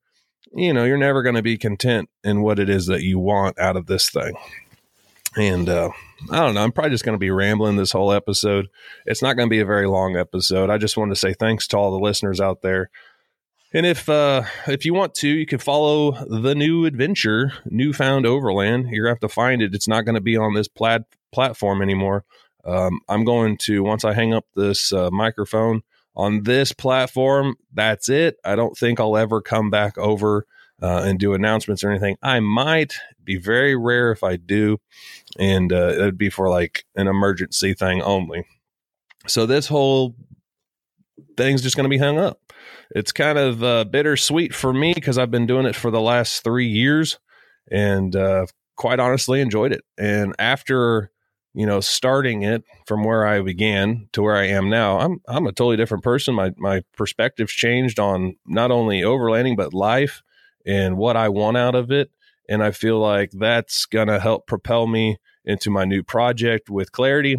you 0.55 0.73
know, 0.73 0.85
you're 0.85 0.97
never 0.97 1.23
going 1.23 1.35
to 1.35 1.43
be 1.43 1.59
content 1.59 2.09
in 2.23 2.43
what 2.43 2.59
it 2.59 2.71
is 2.71 2.87
that 2.87 3.03
you 3.03 3.19
want 3.19 3.59
out 3.59 3.77
of 3.77 3.87
this 3.87 4.09
thing. 4.09 4.37
And 5.37 5.69
uh, 5.69 5.91
I 6.31 6.39
don't 6.39 6.55
know. 6.55 6.63
I'm 6.63 6.73
probably 6.73 6.93
just 6.93 7.05
going 7.05 7.15
to 7.15 7.19
be 7.19 7.31
rambling 7.31 7.77
this 7.77 7.93
whole 7.93 8.13
episode. 8.13 8.69
It's 9.05 9.21
not 9.21 9.35
going 9.35 9.49
to 9.49 9.51
be 9.51 9.61
a 9.61 9.67
very 9.67 9.87
long 9.87 10.17
episode. 10.17 10.71
I 10.71 10.79
just 10.79 10.97
want 10.97 11.11
to 11.11 11.17
say 11.17 11.35
thanks 11.35 11.67
to 11.69 11.77
all 11.77 11.91
the 11.91 12.03
listeners 12.03 12.41
out 12.41 12.63
there 12.63 12.89
and 13.77 13.85
if 13.85 14.09
uh, 14.09 14.45
if 14.67 14.87
you 14.87 14.95
want 14.95 15.15
to, 15.17 15.29
you 15.29 15.45
can 15.45 15.59
follow 15.59 16.13
the 16.25 16.55
new 16.55 16.87
adventure, 16.87 17.53
Newfound 17.67 18.25
Overland. 18.25 18.89
You're 18.89 19.05
gonna 19.05 19.13
have 19.13 19.21
to 19.21 19.29
find 19.29 19.61
it. 19.61 19.75
It's 19.75 19.87
not 19.87 20.07
going 20.07 20.15
to 20.15 20.23
be 20.23 20.35
on 20.35 20.55
this 20.55 20.67
plat- 20.67 21.05
platform 21.31 21.83
anymore. 21.83 22.25
Um, 22.65 23.01
I'm 23.07 23.27
going 23.27 23.59
to 23.65 23.83
once 23.83 24.03
I 24.03 24.15
hang 24.15 24.33
up 24.33 24.47
this 24.55 24.95
uh, 24.95 25.11
microphone 25.11 25.83
on 26.17 26.45
this 26.45 26.73
platform. 26.73 27.57
That's 27.71 28.09
it. 28.09 28.39
I 28.47 28.57
don't 28.57 28.79
think 28.79 28.99
I'll 28.99 29.19
ever 29.19 29.43
come 29.43 29.69
back 29.69 29.99
over 29.99 30.47
uh, 30.81 31.03
and 31.05 31.19
do 31.19 31.35
announcements 31.35 31.85
or 31.85 31.91
anything. 31.91 32.17
I 32.23 32.41
might 32.41 32.95
be 33.23 33.37
very 33.37 33.77
rare 33.77 34.11
if 34.11 34.25
I 34.25 34.37
do, 34.37 34.79
and 35.39 35.71
uh, 35.71 35.89
it'd 35.89 36.17
be 36.17 36.31
for 36.31 36.49
like 36.49 36.87
an 36.95 37.09
emergency 37.09 37.75
thing 37.75 38.01
only. 38.01 38.47
So 39.27 39.45
this 39.45 39.67
whole 39.67 40.15
thing's 41.37 41.63
just 41.63 41.77
going 41.77 41.85
to 41.85 41.91
be 41.91 41.99
hung 41.99 42.19
up 42.19 42.41
it's 42.91 43.13
kind 43.13 43.39
of 43.39 43.63
uh, 43.63 43.85
bittersweet 43.85 44.55
for 44.55 44.73
me 44.73 44.93
because 44.95 45.19
I've 45.19 45.31
been 45.31 45.47
doing 45.47 45.67
it 45.67 45.77
for 45.77 45.91
the 45.91 46.01
last 46.01 46.45
three 46.45 46.69
years, 46.69 47.19
and 47.71 48.15
uh, 48.15 48.47
quite 48.77 49.01
honestly 49.01 49.41
enjoyed 49.41 49.73
it. 49.73 49.85
And 49.99 50.35
after 50.39 51.11
you 51.55 51.67
know 51.67 51.81
starting 51.81 52.43
it 52.43 52.65
from 52.87 53.05
where 53.05 53.27
I 53.27 53.41
began 53.41 54.09
to 54.13 54.23
where 54.23 54.37
I 54.37 54.47
am 54.49 54.71
now, 54.71 54.99
I'm 54.99 55.21
I'm 55.29 55.47
a 55.47 55.53
totally 55.53 55.77
different 55.77 56.05
person. 56.05 56.35
My 56.35 56.53
my 56.57 56.83
perspective's 56.97 57.53
changed 57.53 57.99
on 57.99 58.37
not 58.47 58.71
only 58.71 59.01
overlanding 59.03 59.57
but 59.57 59.75
life 59.75 60.23
and 60.65 60.97
what 60.97 61.17
I 61.17 61.29
want 61.29 61.57
out 61.57 61.75
of 61.75 61.91
it. 61.91 62.11
And 62.49 62.63
I 62.63 62.71
feel 62.71 63.01
like 63.01 63.33
that's 63.33 63.87
gonna 63.87 64.21
help 64.21 64.47
propel 64.47 64.87
me 64.87 65.19
into 65.45 65.71
my 65.71 65.85
new 65.85 66.03
project 66.03 66.71
with 66.71 66.93
clarity 66.93 67.37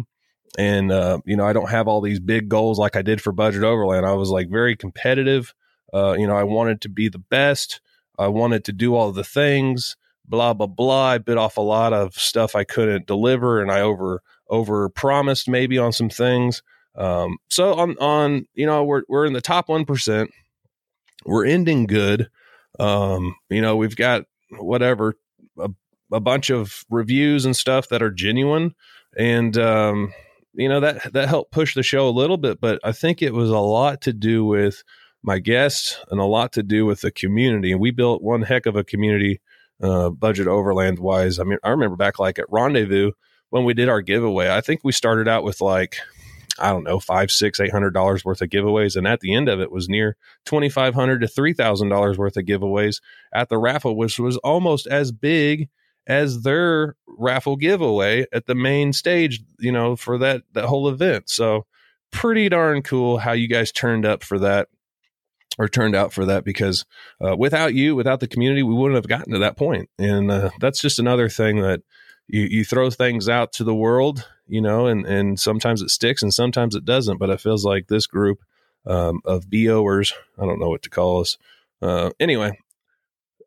and 0.58 0.92
uh, 0.92 1.20
you 1.24 1.36
know 1.36 1.46
i 1.46 1.54
don't 1.54 1.70
have 1.70 1.88
all 1.88 2.02
these 2.02 2.20
big 2.20 2.48
goals 2.48 2.78
like 2.78 2.96
i 2.96 3.02
did 3.02 3.22
for 3.22 3.32
budget 3.32 3.62
overland. 3.62 4.04
I 4.04 4.12
was 4.12 4.28
like 4.28 4.50
very 4.50 4.76
competitive. 4.76 5.54
Uh, 5.94 6.14
you 6.18 6.26
know 6.26 6.36
i 6.36 6.42
wanted 6.42 6.82
to 6.82 6.90
be 6.90 7.08
the 7.08 7.18
best. 7.18 7.80
I 8.18 8.26
wanted 8.26 8.64
to 8.64 8.72
do 8.72 8.94
all 8.94 9.12
the 9.12 9.24
things 9.24 9.96
blah 10.26 10.52
blah 10.52 10.66
blah. 10.66 11.06
I 11.06 11.18
bit 11.18 11.38
off 11.38 11.56
a 11.56 11.62
lot 11.62 11.94
of 11.94 12.14
stuff 12.14 12.54
i 12.54 12.64
couldn't 12.64 13.06
deliver 13.06 13.62
and 13.62 13.70
i 13.70 13.80
over 13.80 14.22
over 14.50 14.88
promised 14.88 15.48
maybe 15.48 15.78
on 15.78 15.92
some 15.92 16.10
things. 16.10 16.62
Um, 16.96 17.38
so 17.48 17.74
on 17.74 17.96
on 17.98 18.46
you 18.54 18.66
know 18.66 18.84
we're, 18.84 19.02
we're 19.08 19.26
in 19.26 19.32
the 19.32 19.40
top 19.40 19.68
1% 19.68 20.28
we're 21.24 21.46
ending 21.46 21.86
good. 21.86 22.28
Um, 22.78 23.36
you 23.48 23.62
know 23.62 23.76
we've 23.76 23.96
got 23.96 24.24
whatever 24.58 25.14
a, 25.58 25.70
a 26.12 26.20
bunch 26.20 26.50
of 26.50 26.84
reviews 26.90 27.44
and 27.44 27.56
stuff 27.56 27.88
that 27.88 28.02
are 28.02 28.10
genuine. 28.10 28.74
And 29.16 29.56
um, 29.56 30.12
you 30.54 30.68
know 30.68 30.80
that 30.80 31.12
that 31.12 31.28
helped 31.28 31.52
push 31.52 31.74
the 31.74 31.82
show 31.82 32.08
a 32.08 32.10
little 32.10 32.36
bit 32.36 32.60
but 32.60 32.80
i 32.84 32.92
think 32.92 33.20
it 33.20 33.34
was 33.34 33.50
a 33.50 33.58
lot 33.58 34.00
to 34.00 34.12
do 34.12 34.44
with 34.44 34.82
my 35.22 35.38
guests 35.38 35.98
and 36.10 36.20
a 36.20 36.24
lot 36.24 36.52
to 36.52 36.62
do 36.62 36.86
with 36.86 37.00
the 37.00 37.10
community. 37.10 37.72
And 37.72 37.80
we 37.80 37.90
built 37.90 38.22
one 38.22 38.42
heck 38.42 38.66
of 38.66 38.76
a 38.76 38.84
community 38.84 39.40
uh, 39.82 40.10
budget 40.10 40.48
overland 40.48 40.98
wise. 40.98 41.38
I 41.38 41.44
mean 41.44 41.58
i 41.62 41.70
remember 41.70 41.96
back 41.96 42.18
like 42.18 42.38
at 42.38 42.50
rendezvous 42.50 43.12
when 43.50 43.64
we 43.64 43.74
did 43.74 43.88
our 43.88 44.02
giveaway 44.02 44.50
i 44.50 44.60
think 44.60 44.80
we 44.82 44.92
started 44.92 45.28
out 45.28 45.44
with 45.44 45.60
like 45.60 45.96
i 46.58 46.70
don't 46.70 46.84
know 46.84 46.98
five 46.98 47.30
six 47.30 47.60
eight 47.60 47.70
hundred 47.70 47.92
dollars 47.94 48.24
worth 48.24 48.42
of 48.42 48.48
giveaways. 48.48 48.96
And 48.96 49.06
at 49.06 49.20
the 49.20 49.34
end 49.34 49.48
of 49.48 49.60
it 49.60 49.70
was 49.70 49.88
near 49.88 50.16
twenty 50.44 50.68
five 50.68 50.94
hundred 50.94 51.20
to 51.20 51.28
three 51.28 51.52
thousand 51.52 51.88
dollars 51.88 52.18
worth 52.18 52.36
of 52.36 52.44
giveaways 52.44 53.00
at 53.32 53.48
the 53.48 53.58
raffle 53.58 53.96
which 53.96 54.18
was 54.18 54.36
almost 54.38 54.86
as 54.86 55.12
big 55.12 55.68
as 56.08 56.42
their 56.42 56.96
raffle 57.06 57.56
giveaway 57.56 58.26
at 58.32 58.46
the 58.46 58.54
main 58.54 58.92
stage, 58.92 59.40
you 59.60 59.70
know, 59.70 59.94
for 59.94 60.18
that 60.18 60.42
that 60.54 60.64
whole 60.64 60.88
event. 60.88 61.28
So 61.28 61.66
pretty 62.10 62.48
darn 62.48 62.82
cool 62.82 63.18
how 63.18 63.32
you 63.32 63.46
guys 63.46 63.70
turned 63.70 64.06
up 64.06 64.24
for 64.24 64.38
that 64.38 64.68
or 65.58 65.68
turned 65.68 65.94
out 65.94 66.12
for 66.12 66.24
that 66.24 66.44
because 66.44 66.86
uh, 67.20 67.36
without 67.36 67.74
you, 67.74 67.94
without 67.94 68.20
the 68.20 68.28
community, 68.28 68.62
we 68.62 68.74
wouldn't 68.74 68.96
have 68.96 69.08
gotten 69.08 69.32
to 69.32 69.40
that 69.40 69.56
point. 69.56 69.90
And 69.98 70.30
uh, 70.30 70.50
that's 70.60 70.80
just 70.80 70.98
another 70.98 71.28
thing 71.28 71.60
that 71.60 71.82
you, 72.28 72.42
you 72.42 72.64
throw 72.64 72.90
things 72.90 73.28
out 73.28 73.52
to 73.54 73.64
the 73.64 73.74
world, 73.74 74.26
you 74.46 74.60
know, 74.60 74.86
and, 74.86 75.04
and 75.04 75.38
sometimes 75.38 75.82
it 75.82 75.90
sticks 75.90 76.22
and 76.22 76.32
sometimes 76.32 76.74
it 76.74 76.84
doesn't. 76.84 77.18
But 77.18 77.30
it 77.30 77.40
feels 77.40 77.64
like 77.64 77.88
this 77.88 78.06
group 78.06 78.38
um, 78.86 79.20
of 79.24 79.50
BOers, 79.50 80.14
I 80.38 80.46
don't 80.46 80.60
know 80.60 80.68
what 80.68 80.82
to 80.82 80.90
call 80.90 81.20
us. 81.20 81.36
Uh, 81.82 82.10
anyway, 82.20 82.58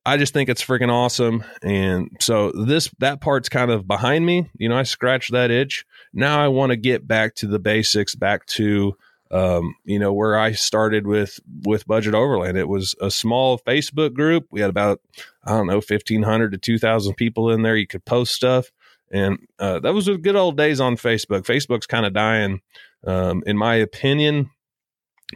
I 0.05 0.17
just 0.17 0.33
think 0.33 0.49
it's 0.49 0.63
freaking 0.63 0.91
awesome. 0.91 1.43
And 1.61 2.17
so 2.19 2.51
this 2.51 2.89
that 2.99 3.21
part's 3.21 3.49
kind 3.49 3.69
of 3.69 3.87
behind 3.87 4.25
me. 4.25 4.49
You 4.57 4.69
know, 4.69 4.77
I 4.77 4.83
scratched 4.83 5.31
that 5.31 5.51
itch. 5.51 5.85
Now 6.13 6.43
I 6.43 6.47
want 6.47 6.71
to 6.71 6.75
get 6.75 7.07
back 7.07 7.35
to 7.35 7.47
the 7.47 7.59
basics, 7.59 8.15
back 8.15 8.45
to 8.47 8.95
um, 9.31 9.75
you 9.85 9.97
know, 9.97 10.11
where 10.11 10.37
I 10.37 10.51
started 10.51 11.07
with 11.07 11.39
with 11.63 11.87
Budget 11.87 12.13
Overland. 12.13 12.57
It 12.57 12.67
was 12.67 12.95
a 12.99 13.09
small 13.09 13.57
Facebook 13.59 14.13
group. 14.13 14.47
We 14.51 14.59
had 14.59 14.69
about 14.69 15.01
I 15.45 15.51
don't 15.51 15.67
know, 15.67 15.81
fifteen 15.81 16.23
hundred 16.23 16.51
to 16.51 16.57
two 16.57 16.77
thousand 16.77 17.15
people 17.15 17.49
in 17.51 17.61
there. 17.61 17.77
You 17.77 17.87
could 17.87 18.05
post 18.05 18.35
stuff. 18.35 18.71
And 19.13 19.39
uh, 19.59 19.79
that 19.79 19.93
was 19.93 20.05
the 20.05 20.17
good 20.17 20.35
old 20.35 20.57
days 20.57 20.79
on 20.79 20.95
Facebook. 20.95 21.43
Facebook's 21.43 21.85
kind 21.85 22.05
of 22.05 22.13
dying, 22.13 22.61
um, 23.05 23.43
in 23.45 23.57
my 23.57 23.75
opinion. 23.75 24.49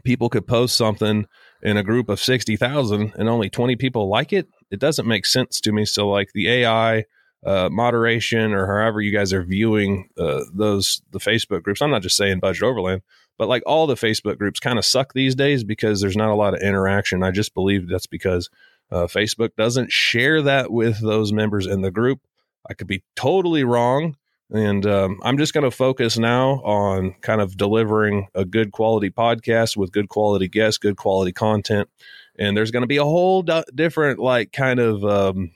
People 0.04 0.30
could 0.30 0.48
post 0.48 0.76
something 0.76 1.26
in 1.64 1.78
a 1.78 1.84
group 1.84 2.10
of 2.10 2.20
60,000 2.20 3.14
and 3.16 3.30
only 3.30 3.50
20 3.50 3.76
people 3.76 4.08
like 4.10 4.34
it 4.34 4.48
it 4.72 4.80
doesn't 4.80 5.08
make 5.08 5.26
sense 5.26 5.60
to 5.62 5.72
me. 5.72 5.86
So 5.86 6.10
like 6.10 6.32
the 6.34 6.50
AI 6.50 7.06
uh, 7.46 7.70
moderation 7.72 8.54
or 8.54 8.68
however 8.68 9.02
you 9.02 9.12
guys 9.12 9.32
are 9.34 9.44
viewing 9.44 10.10
uh, 10.18 10.42
those 10.54 11.02
the 11.12 11.20
Facebook 11.20 11.64
groups. 11.64 11.82
I'm 11.82 11.92
not 11.92 12.02
just 12.02 12.18
saying 12.18 12.40
Budget 12.40 12.64
Overland, 12.64 13.02
but 13.38 13.48
like 13.48 13.64
all 13.66 13.88
the 13.88 13.96
Facebook 13.96 14.38
groups 14.38 14.60
kind 14.60 14.80
of 14.80 14.86
suck 14.86 15.14
these 15.14 15.36
days 15.36 15.64
because 15.64 16.02
there's 16.02 16.18
not 16.18 16.30
a 16.30 16.36
lot 16.36 16.54
of 16.54 16.62
interaction. 16.62 17.24
I 17.24 17.32
just 17.32 17.54
believe 17.54 17.88
that's 17.88 18.08
because 18.08 18.50
uh, 18.92 19.06
Facebook 19.06 19.56
doesn't 19.58 19.92
share 19.92 20.42
that 20.42 20.72
with 20.72 21.00
those 21.02 21.32
members 21.32 21.68
in 21.68 21.82
the 21.82 21.92
group. 21.92 22.22
I 22.68 22.74
could 22.74 22.88
be 22.88 23.04
totally 23.16 23.64
wrong. 23.64 24.18
And 24.52 24.86
um, 24.86 25.20
I'm 25.24 25.38
just 25.38 25.54
going 25.54 25.64
to 25.64 25.72
focus 25.72 26.18
now 26.18 26.62
on 26.64 27.16
kind 27.22 27.42
of 27.42 27.58
delivering 27.58 28.28
a 28.36 28.46
good 28.46 28.72
quality 28.72 29.10
podcast 29.10 29.75
with 29.75 29.92
good 29.92 30.08
quality 30.08 30.48
guests, 30.48 30.78
good 30.78 30.98
quality 30.98 31.32
content, 31.32 31.90
and 32.38 32.56
there's 32.56 32.72
going 32.72 32.84
to 32.84 32.88
be 32.88 32.98
a 32.98 33.04
whole 33.04 33.42
d- 33.42 33.64
different 33.74 34.20
like 34.20 34.52
kind 34.52 34.80
of 34.80 35.04
um, 35.04 35.52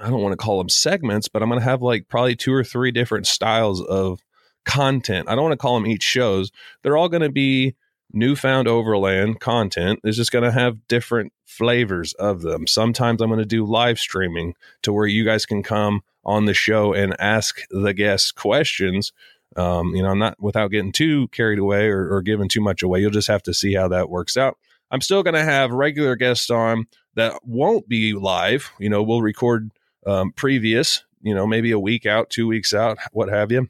I 0.00 0.10
don't 0.10 0.20
want 0.20 0.32
to 0.32 0.44
call 0.44 0.58
them 0.58 0.68
segments, 0.68 1.28
but 1.28 1.42
I'm 1.42 1.48
going 1.48 1.60
to 1.60 1.64
have 1.64 1.82
like 1.82 2.08
probably 2.08 2.34
two 2.34 2.52
or 2.52 2.64
three 2.64 2.90
different 2.90 3.26
styles 3.26 3.80
of 3.80 4.20
content. 4.64 5.28
I 5.28 5.34
don't 5.34 5.44
want 5.44 5.52
to 5.52 5.58
call 5.58 5.74
them 5.74 5.86
each 5.86 6.02
shows. 6.02 6.50
They're 6.82 6.96
all 6.96 7.08
going 7.08 7.22
to 7.22 7.30
be 7.30 7.76
newfound 8.12 8.68
overland 8.68 9.40
content 9.40 10.00
is 10.04 10.16
just 10.16 10.32
going 10.32 10.44
to 10.44 10.52
have 10.52 10.86
different 10.86 11.32
flavors 11.46 12.12
of 12.14 12.42
them. 12.42 12.66
Sometimes 12.66 13.22
I'm 13.22 13.28
going 13.28 13.38
to 13.38 13.46
do 13.46 13.64
live 13.64 13.98
streaming 13.98 14.54
to 14.82 14.92
where 14.92 15.06
you 15.06 15.24
guys 15.24 15.46
can 15.46 15.62
come 15.62 16.02
on 16.24 16.44
the 16.44 16.54
show 16.54 16.92
and 16.92 17.18
ask 17.20 17.62
the 17.70 17.92
guests 17.92 18.32
questions. 18.32 19.12
Um, 19.54 19.94
you 19.94 20.02
know, 20.02 20.14
not 20.14 20.40
without 20.40 20.70
getting 20.70 20.92
too 20.92 21.28
carried 21.28 21.58
away 21.58 21.88
or, 21.88 22.08
or 22.14 22.22
giving 22.22 22.48
too 22.48 22.62
much 22.62 22.82
away. 22.82 23.00
You'll 23.00 23.10
just 23.10 23.28
have 23.28 23.42
to 23.42 23.54
see 23.54 23.74
how 23.74 23.88
that 23.88 24.08
works 24.08 24.36
out. 24.36 24.56
I'm 24.90 25.02
still 25.02 25.22
going 25.22 25.34
to 25.34 25.44
have 25.44 25.70
regular 25.72 26.16
guests 26.16 26.48
on 26.48 26.86
that 27.16 27.34
won't 27.44 27.86
be 27.86 28.14
live. 28.14 28.70
You 28.78 28.88
know, 28.88 29.02
we'll 29.02 29.20
record 29.20 29.70
um, 30.06 30.32
previous, 30.32 31.04
you 31.20 31.34
know, 31.34 31.46
maybe 31.46 31.70
a 31.70 31.78
week 31.78 32.06
out, 32.06 32.30
two 32.30 32.46
weeks 32.46 32.72
out, 32.72 32.98
what 33.12 33.28
have 33.28 33.52
you 33.52 33.68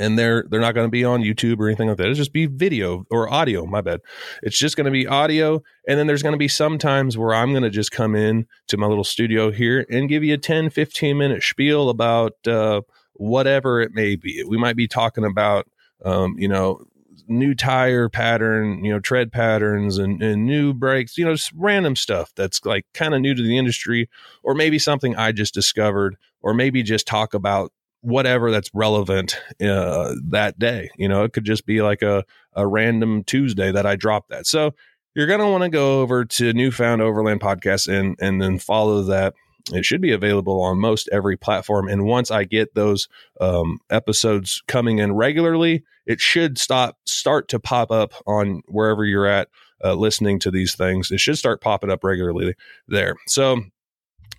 and 0.00 0.18
they're 0.18 0.44
they're 0.48 0.60
not 0.60 0.74
going 0.74 0.86
to 0.86 0.90
be 0.90 1.04
on 1.04 1.20
YouTube 1.20 1.60
or 1.60 1.68
anything 1.68 1.88
like 1.88 1.98
that. 1.98 2.04
It'll 2.04 2.14
just 2.14 2.32
be 2.32 2.46
video 2.46 3.04
or 3.10 3.30
audio. 3.30 3.66
My 3.66 3.82
bad. 3.82 4.00
It's 4.42 4.58
just 4.58 4.74
going 4.74 4.86
to 4.86 4.90
be 4.90 5.06
audio, 5.06 5.62
and 5.86 5.98
then 5.98 6.06
there's 6.06 6.22
going 6.22 6.32
to 6.32 6.38
be 6.38 6.48
some 6.48 6.78
times 6.78 7.18
where 7.18 7.34
I'm 7.34 7.50
going 7.50 7.62
to 7.62 7.70
just 7.70 7.92
come 7.92 8.16
in 8.16 8.46
to 8.68 8.78
my 8.78 8.86
little 8.86 9.04
studio 9.04 9.50
here 9.50 9.86
and 9.90 10.08
give 10.08 10.24
you 10.24 10.34
a 10.34 10.38
10, 10.38 10.70
15 10.70 11.18
minute 11.18 11.42
spiel 11.42 11.90
about 11.90 12.32
uh, 12.48 12.80
whatever 13.12 13.80
it 13.80 13.92
may 13.92 14.16
be. 14.16 14.42
We 14.48 14.56
might 14.56 14.76
be 14.76 14.88
talking 14.88 15.24
about, 15.24 15.68
um, 16.02 16.34
you 16.38 16.48
know, 16.48 16.82
new 17.28 17.54
tire 17.54 18.08
pattern, 18.08 18.82
you 18.82 18.92
know, 18.92 19.00
tread 19.00 19.30
patterns 19.30 19.98
and, 19.98 20.22
and 20.22 20.46
new 20.46 20.72
brakes, 20.72 21.18
you 21.18 21.26
know, 21.26 21.34
just 21.34 21.52
random 21.54 21.94
stuff 21.94 22.32
that's 22.34 22.64
like 22.64 22.86
kind 22.94 23.14
of 23.14 23.20
new 23.20 23.34
to 23.34 23.42
the 23.42 23.58
industry, 23.58 24.08
or 24.42 24.54
maybe 24.54 24.78
something 24.78 25.14
I 25.14 25.32
just 25.32 25.52
discovered, 25.52 26.16
or 26.40 26.54
maybe 26.54 26.82
just 26.82 27.06
talk 27.06 27.34
about 27.34 27.70
whatever 28.02 28.50
that's 28.50 28.70
relevant 28.74 29.38
uh, 29.62 30.14
that 30.28 30.58
day. 30.58 30.90
You 30.96 31.08
know, 31.08 31.24
it 31.24 31.32
could 31.32 31.44
just 31.44 31.66
be 31.66 31.82
like 31.82 32.02
a, 32.02 32.24
a 32.54 32.66
random 32.66 33.24
Tuesday 33.24 33.72
that 33.72 33.86
I 33.86 33.96
drop 33.96 34.28
that. 34.28 34.46
So 34.46 34.74
you're 35.14 35.26
going 35.26 35.40
to 35.40 35.48
want 35.48 35.64
to 35.64 35.70
go 35.70 36.00
over 36.00 36.24
to 36.24 36.52
Newfound 36.52 37.02
Overland 37.02 37.40
Podcast 37.40 37.88
and, 37.88 38.16
and 38.20 38.40
then 38.40 38.58
follow 38.58 39.02
that. 39.02 39.34
It 39.72 39.84
should 39.84 40.00
be 40.00 40.12
available 40.12 40.62
on 40.62 40.78
most 40.78 41.08
every 41.12 41.36
platform. 41.36 41.88
And 41.88 42.04
once 42.06 42.30
I 42.30 42.44
get 42.44 42.74
those 42.74 43.08
um, 43.40 43.78
episodes 43.90 44.62
coming 44.66 44.98
in 44.98 45.12
regularly, 45.14 45.84
it 46.06 46.20
should 46.20 46.58
stop 46.58 46.96
start 47.04 47.48
to 47.48 47.60
pop 47.60 47.90
up 47.90 48.14
on 48.26 48.62
wherever 48.66 49.04
you're 49.04 49.26
at 49.26 49.48
uh, 49.84 49.94
listening 49.94 50.38
to 50.40 50.50
these 50.50 50.74
things. 50.74 51.10
It 51.10 51.20
should 51.20 51.38
start 51.38 51.60
popping 51.60 51.90
up 51.90 52.02
regularly 52.02 52.54
there. 52.88 53.16
So 53.26 53.60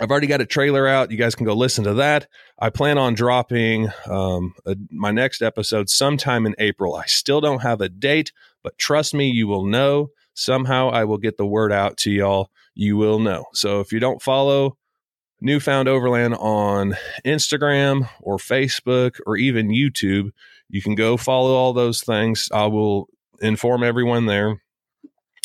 I've 0.02 0.10
already 0.10 0.26
got 0.26 0.42
a 0.42 0.48
trailer 0.48 0.88
out. 0.88 1.12
You 1.12 1.18
guys 1.18 1.36
can 1.36 1.46
go 1.46 1.54
listen 1.54 1.84
to 1.84 1.94
that. 1.96 2.28
I 2.58 2.72
plan 2.72 2.98
on 2.98 3.14
dropping 3.14 3.90
um, 4.10 4.56
a, 4.66 4.76
my 4.90 5.12
next 5.12 5.44
episode 5.44 5.92
sometime 5.92 6.48
in 6.48 6.56
April. 6.58 6.96
I 6.96 7.06
still 7.06 7.40
don't 7.40 7.62
have 7.62 7.82
a 7.82 7.90
date, 7.90 8.32
but 8.64 8.80
trust 8.80 9.14
me, 9.14 9.30
you 9.30 9.48
will 9.48 9.64
know. 9.64 10.10
Somehow 10.34 10.90
I 10.90 11.04
will 11.04 11.20
get 11.20 11.38
the 11.38 11.46
word 11.46 11.72
out 11.72 11.98
to 11.98 12.12
y'all. 12.12 12.50
You 12.74 12.98
will 12.98 13.20
know. 13.20 13.46
So 13.54 13.80
if 13.80 13.92
you 13.92 14.00
don't 14.00 14.24
follow 14.24 14.76
Newfound 15.40 15.88
Overland 15.88 16.34
on 16.34 16.96
Instagram 17.24 18.10
or 18.22 18.38
Facebook 18.38 19.20
or 19.28 19.38
even 19.38 19.70
YouTube, 19.70 20.32
you 20.68 20.82
can 20.82 20.96
go 20.96 21.16
follow 21.16 21.54
all 21.54 21.74
those 21.74 22.02
things. 22.02 22.50
I 22.52 22.66
will 22.66 23.08
inform 23.40 23.84
everyone 23.84 24.26
there. 24.26 24.62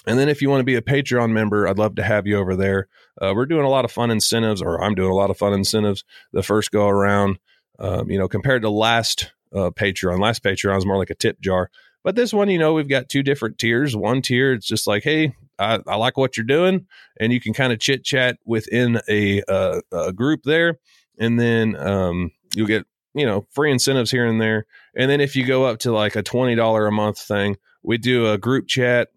And 0.06 0.18
then 0.18 0.28
if 0.28 0.40
you 0.40 0.48
want 0.48 0.60
to 0.60 0.64
be 0.64 0.76
a 0.76 0.82
Patreon 0.82 1.32
member, 1.32 1.66
I'd 1.66 1.78
love 1.78 1.96
to 1.96 2.02
have 2.02 2.26
you 2.26 2.38
over 2.38 2.54
there. 2.54 2.88
Uh, 3.20 3.32
we're 3.34 3.46
doing 3.46 3.64
a 3.64 3.68
lot 3.68 3.84
of 3.84 3.90
fun 3.90 4.10
incentives, 4.10 4.62
or 4.62 4.82
I'm 4.82 4.94
doing 4.94 5.10
a 5.10 5.14
lot 5.14 5.30
of 5.30 5.38
fun 5.38 5.52
incentives 5.52 6.04
the 6.32 6.42
first 6.42 6.70
go 6.70 6.88
around. 6.88 7.38
Um, 7.78 8.10
you 8.10 8.18
know, 8.18 8.28
compared 8.28 8.62
to 8.62 8.70
last 8.70 9.32
uh, 9.54 9.70
Patreon, 9.70 10.20
last 10.20 10.42
Patreon 10.42 10.78
is 10.78 10.86
more 10.86 10.96
like 10.96 11.10
a 11.10 11.14
tip 11.14 11.40
jar. 11.40 11.70
But 12.04 12.14
this 12.14 12.32
one, 12.32 12.48
you 12.48 12.58
know, 12.58 12.72
we've 12.72 12.88
got 12.88 13.08
two 13.08 13.24
different 13.24 13.58
tiers. 13.58 13.96
One 13.96 14.22
tier, 14.22 14.52
it's 14.52 14.66
just 14.66 14.86
like, 14.86 15.02
hey, 15.02 15.34
I, 15.58 15.80
I 15.86 15.96
like 15.96 16.16
what 16.16 16.36
you're 16.36 16.46
doing, 16.46 16.86
and 17.18 17.32
you 17.32 17.40
can 17.40 17.52
kind 17.52 17.72
of 17.72 17.80
chit 17.80 18.04
chat 18.04 18.38
within 18.44 19.00
a, 19.08 19.42
uh, 19.48 19.80
a 19.92 20.12
group 20.12 20.44
there, 20.44 20.78
and 21.18 21.38
then 21.40 21.74
um, 21.76 22.30
you'll 22.54 22.68
get 22.68 22.86
you 23.14 23.26
know 23.26 23.46
free 23.50 23.72
incentives 23.72 24.10
here 24.10 24.26
and 24.26 24.40
there. 24.40 24.66
And 24.94 25.10
then 25.10 25.20
if 25.20 25.34
you 25.34 25.44
go 25.44 25.64
up 25.64 25.80
to 25.80 25.92
like 25.92 26.14
a 26.14 26.22
twenty 26.22 26.54
dollar 26.54 26.86
a 26.86 26.92
month 26.92 27.18
thing, 27.18 27.56
we 27.82 27.98
do 27.98 28.30
a 28.30 28.38
group 28.38 28.68
chat 28.68 29.08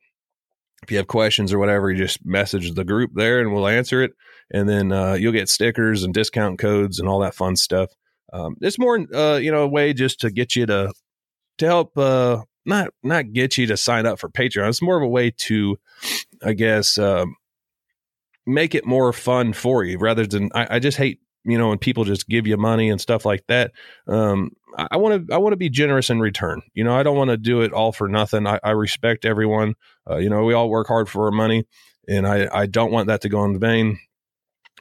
if 0.84 0.92
you 0.92 0.98
have 0.98 1.08
questions 1.08 1.54
or 1.54 1.60
whatever, 1.60 1.92
you 1.92 1.98
just 1.98 2.26
message 2.26 2.74
the 2.74 2.84
group 2.84 3.12
there 3.14 3.40
and 3.40 3.54
we'll 3.54 3.68
answer 3.68 4.02
it. 4.02 4.12
And 4.52 4.68
then 4.68 4.92
uh, 4.92 5.14
you'll 5.14 5.34
get 5.34 5.50
stickers 5.50 6.04
and 6.04 6.14
discount 6.14 6.60
codes 6.60 7.00
and 7.00 7.08
all 7.08 7.20
that 7.20 7.36
fun 7.36 7.56
stuff. 7.56 7.92
Um, 8.32 8.56
it's 8.62 8.80
more, 8.80 9.06
uh, 9.14 9.38
you 9.38 9.52
know, 9.52 9.64
a 9.64 9.68
way 9.68 9.94
just 9.94 10.20
to 10.22 10.32
get 10.32 10.56
you 10.56 10.66
to 10.66 10.92
to 11.58 11.66
help 11.66 11.98
uh, 11.98 12.42
not 12.66 12.90
not 13.04 13.34
get 13.34 13.58
you 13.58 13.68
to 13.68 13.78
sign 13.78 14.06
up 14.06 14.20
for 14.20 14.30
Patreon. 14.30 14.70
It's 14.70 14.82
more 14.82 14.98
of 14.98 15.04
a 15.04 15.08
way 15.08 15.32
to, 15.32 15.78
I 16.44 16.54
guess, 16.54 16.98
um, 16.98 17.36
make 18.46 18.76
it 18.76 18.86
more 18.86 19.14
fun 19.14 19.54
for 19.54 19.84
you 19.84 19.98
rather 19.98 20.26
than 20.26 20.50
I, 20.56 20.76
I 20.76 20.80
just 20.80 20.98
hate 20.98 21.20
you 21.50 21.58
know 21.58 21.70
when 21.70 21.78
people 21.78 22.04
just 22.04 22.28
give 22.28 22.48
you 22.48 22.58
money 22.58 22.90
and 22.90 23.00
stuff 23.00 23.26
like 23.26 23.46
that. 23.48 23.72
Um, 24.08 24.52
I 24.78 24.98
want 24.98 25.28
to 25.28 25.34
I 25.34 25.38
want 25.38 25.54
to 25.54 25.58
be 25.58 25.70
generous 25.70 26.10
in 26.10 26.20
return. 26.20 26.62
You 26.74 26.84
know, 26.84 26.96
I 26.96 27.04
don't 27.04 27.18
want 27.18 27.30
to 27.32 27.38
do 27.38 27.62
it 27.62 27.74
all 27.74 27.92
for 27.92 28.08
nothing. 28.08 28.48
I, 28.48 28.60
I 28.64 28.72
respect 28.72 29.26
everyone. 29.26 29.76
Uh, 30.10 30.18
you 30.18 30.30
know, 30.30 30.44
we 30.44 30.54
all 30.54 30.70
work 30.70 30.88
hard 30.88 31.10
for 31.10 31.26
our 31.26 31.32
money, 31.32 31.66
and 32.08 32.28
I 32.28 32.48
I 32.52 32.66
don't 32.66 32.92
want 32.92 33.08
that 33.08 33.22
to 33.22 33.30
go 33.30 33.44
in 33.46 33.60
vain, 33.60 34.00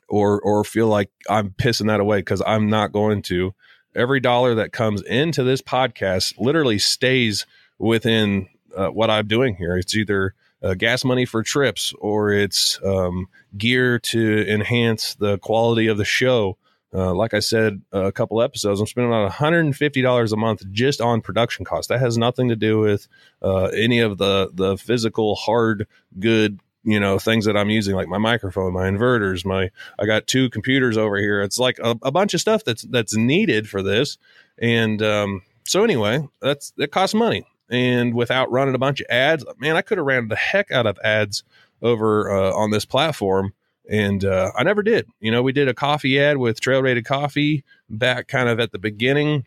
or 0.09 0.41
or 0.41 0.65
feel 0.65 0.89
like 0.89 1.11
I'm 1.29 1.51
pissing 1.51 1.87
that 1.87 2.01
away 2.01 2.19
because 2.19 2.43
I'm 2.47 2.69
not 2.69 2.93
going 2.93 3.23
to. 3.23 3.55
Every 3.95 4.21
dollar 4.21 4.55
that 4.57 4.73
comes 4.73 5.03
into 5.03 5.43
this 5.43 5.63
podcast 5.63 6.35
literally 6.39 6.79
stays 6.79 7.47
within 7.79 8.49
uh, 8.77 8.89
what 8.89 9.11
I'm 9.11 9.27
doing 9.27 9.57
here. 9.57 9.77
It's 9.77 9.97
either 9.97 10.35
uh, 10.63 10.75
gas 10.75 11.05
money 11.05 11.25
for 11.25 11.43
trips 11.43 11.93
or 11.99 12.31
it's 12.31 12.81
um, 12.85 13.29
gear 13.57 13.99
to 13.99 14.45
enhance 14.49 15.15
the 15.17 15.39
quality 15.39 15.87
of 15.87 15.99
the 15.99 16.05
show 16.05 16.57
uh, 16.95 17.13
like 17.15 17.35
I 17.35 17.41
said 17.41 17.83
a 17.93 18.11
couple 18.11 18.41
episodes, 18.41 18.81
I'm 18.81 18.87
spending 18.87 19.13
about 19.13 19.31
$150 19.31 20.33
a 20.33 20.37
month 20.37 20.63
just 20.71 21.01
on 21.01 21.21
production 21.21 21.65
costs. 21.65 21.89
That 21.89 22.01
has 22.01 22.17
nothing 22.17 22.49
to 22.49 22.57
do 22.57 22.79
with 22.79 23.09
uh, 23.43 23.65
any 23.67 24.01
of 24.01 24.17
the 24.19 24.51
the 24.55 24.79
physical 24.79 25.35
hard 25.35 25.87
good 26.19 26.61
you 26.85 26.99
know 26.99 27.19
things 27.19 27.45
that 27.45 27.57
I'm 27.57 27.69
using, 27.69 27.95
like 27.95 28.09
my 28.09 28.17
microphone, 28.17 28.73
my 28.73 28.89
inverters, 28.89 29.45
my 29.45 29.71
I 29.99 30.07
got 30.07 30.27
two 30.27 30.49
computers 30.49 30.97
over 30.97 31.19
here. 31.19 31.43
It's 31.43 31.59
like 31.59 31.79
a, 31.79 31.99
a 32.03 32.11
bunch 32.11 32.33
of 32.33 32.41
stuff 32.41 32.65
that's 32.65 32.83
that's 32.83 33.15
needed 33.15 33.69
for 33.69 33.83
this, 33.83 34.17
and 34.57 35.03
um, 35.03 35.43
so 35.65 35.85
anyway, 35.85 36.27
that's 36.41 36.73
it 36.79 36.91
costs 36.91 37.15
money. 37.15 37.47
And 37.71 38.15
without 38.15 38.51
running 38.51 38.75
a 38.75 38.79
bunch 38.79 39.01
of 39.01 39.07
ads, 39.11 39.45
man, 39.59 39.77
I 39.77 39.83
could 39.83 39.99
have 39.99 40.07
ran 40.07 40.29
the 40.29 40.37
heck 40.37 40.71
out 40.71 40.87
of 40.87 40.99
ads 41.05 41.45
over 41.83 42.31
uh, 42.31 42.53
on 42.53 42.71
this 42.71 42.85
platform 42.85 43.53
and 43.89 44.25
uh, 44.25 44.53
I 44.55 44.65
never 44.65 44.83
did. 44.83 45.09
You 45.19 45.33
know, 45.33 45.43
we 45.43 45.53
did 45.53 45.69
a 45.69 45.75
coffee 45.75 46.21
ad 46.21 46.37
with 46.37 46.61
Trail 46.61 46.83
Rated 46.83 47.07
Coffee 47.07 47.65
back 47.89 48.29
kind 48.29 48.49
of 48.49 48.61
at 48.61 48.71
the 48.71 48.79
beginning. 48.79 49.47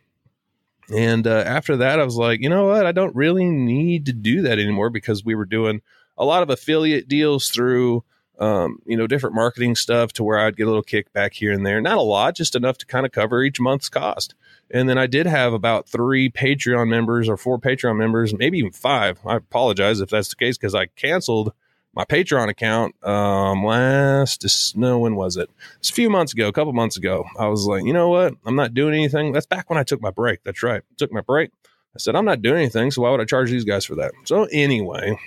And 0.93 1.27
uh, 1.27 1.43
after 1.45 1.77
that, 1.77 1.99
I 1.99 2.03
was 2.03 2.17
like, 2.17 2.41
you 2.41 2.49
know 2.49 2.65
what? 2.65 2.85
I 2.85 2.91
don't 2.91 3.15
really 3.15 3.45
need 3.45 4.07
to 4.07 4.13
do 4.13 4.41
that 4.41 4.59
anymore 4.59 4.89
because 4.89 5.23
we 5.23 5.35
were 5.35 5.45
doing 5.45 5.81
a 6.17 6.25
lot 6.25 6.43
of 6.43 6.49
affiliate 6.49 7.07
deals 7.07 7.49
through, 7.49 8.03
um, 8.39 8.79
you 8.85 8.97
know, 8.97 9.07
different 9.07 9.35
marketing 9.35 9.75
stuff 9.75 10.11
to 10.13 10.23
where 10.23 10.39
I'd 10.39 10.57
get 10.57 10.63
a 10.63 10.71
little 10.71 10.83
kickback 10.83 11.33
here 11.33 11.53
and 11.53 11.65
there. 11.65 11.79
Not 11.79 11.97
a 11.97 12.01
lot, 12.01 12.35
just 12.35 12.55
enough 12.55 12.79
to 12.79 12.85
kind 12.87 13.05
of 13.05 13.11
cover 13.11 13.43
each 13.43 13.59
month's 13.59 13.89
cost. 13.89 14.33
And 14.73 14.87
then 14.87 14.97
I 14.97 15.07
did 15.07 15.25
have 15.25 15.53
about 15.53 15.89
three 15.89 16.29
Patreon 16.29 16.87
members 16.87 17.27
or 17.27 17.35
four 17.35 17.59
Patreon 17.59 17.97
members, 17.97 18.33
maybe 18.33 18.57
even 18.59 18.71
five. 18.71 19.19
I 19.25 19.35
apologize 19.35 19.99
if 19.99 20.09
that's 20.09 20.29
the 20.29 20.35
case 20.37 20.57
because 20.57 20.73
I 20.73 20.85
canceled 20.85 21.51
my 21.93 22.05
Patreon 22.05 22.47
account 22.47 22.95
um, 23.05 23.65
last 23.65 24.77
no 24.77 24.99
when 24.99 25.15
was 25.15 25.35
it? 25.35 25.49
It's 25.79 25.89
a 25.89 25.93
few 25.93 26.09
months 26.09 26.33
ago, 26.33 26.47
a 26.47 26.53
couple 26.53 26.71
months 26.73 26.95
ago. 26.95 27.25
I 27.37 27.47
was 27.47 27.65
like, 27.65 27.83
you 27.83 27.93
know 27.93 28.09
what? 28.09 28.33
I'm 28.45 28.55
not 28.55 28.73
doing 28.73 28.93
anything. 28.93 29.33
That's 29.33 29.45
back 29.45 29.69
when 29.69 29.77
I 29.77 29.83
took 29.83 30.01
my 30.01 30.11
break. 30.11 30.43
That's 30.43 30.63
right. 30.63 30.81
I 30.81 30.93
took 30.97 31.11
my 31.11 31.21
break. 31.21 31.51
I 31.93 31.99
said 31.99 32.15
I'm 32.15 32.23
not 32.23 32.41
doing 32.41 32.59
anything, 32.59 32.91
so 32.91 33.01
why 33.01 33.11
would 33.11 33.19
I 33.19 33.25
charge 33.25 33.51
these 33.51 33.65
guys 33.65 33.83
for 33.83 33.95
that? 33.95 34.13
So 34.23 34.45
anyway, 34.45 35.17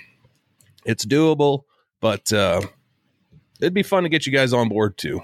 it's 0.83 1.05
doable, 1.05 1.65
but 1.99 2.33
uh, 2.33 2.61
it'd 3.59 3.75
be 3.75 3.83
fun 3.83 4.01
to 4.03 4.09
get 4.09 4.25
you 4.25 4.31
guys 4.31 4.51
on 4.51 4.69
board 4.69 4.97
too. 4.97 5.21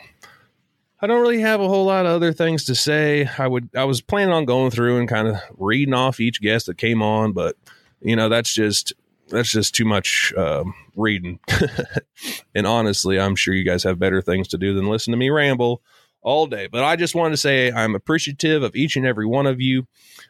I 1.02 1.08
don't 1.08 1.22
really 1.22 1.42
have 1.42 1.62
a 1.62 1.68
whole 1.68 1.86
lot 1.86 2.06
of 2.06 2.12
other 2.12 2.32
things 2.32 2.66
to 2.66 2.76
say. 2.76 3.28
I 3.38 3.48
would 3.48 3.70
I 3.76 3.86
was 3.86 4.02
planning 4.02 4.34
on 4.34 4.46
going 4.46 4.70
through 4.70 5.00
and 5.00 5.10
kind 5.10 5.28
of 5.28 5.38
reading 5.58 5.96
off 5.96 6.20
each 6.20 6.42
guest 6.42 6.68
that 6.68 6.78
came 6.78 7.02
on, 7.02 7.34
but 7.34 7.56
you 8.02 8.16
know 8.16 8.30
that's 8.30 8.54
just 8.54 8.94
that's 9.30 9.50
just 9.52 9.74
too 9.74 9.86
much 9.86 10.32
um, 10.38 10.76
reading. 10.96 11.40
and 12.56 12.68
honestly, 12.68 13.20
I'm 13.20 13.36
sure 13.36 13.54
you 13.54 13.66
guys 13.66 13.84
have 13.84 13.98
better 13.98 14.22
things 14.22 14.48
to 14.50 14.58
do 14.58 14.76
than 14.76 14.90
listen 14.90 15.12
to 15.12 15.18
me 15.18 15.32
ramble 15.32 15.82
all 16.22 16.46
day. 16.46 16.68
But 16.68 16.84
I 16.84 16.96
just 16.96 17.16
wanted 17.16 17.32
to 17.32 17.38
say 17.38 17.72
I'm 17.72 17.96
appreciative 17.96 18.62
of 18.62 18.76
each 18.76 18.96
and 18.96 19.06
every 19.06 19.26
one 19.26 19.48
of 19.48 19.60
you. 19.60 19.88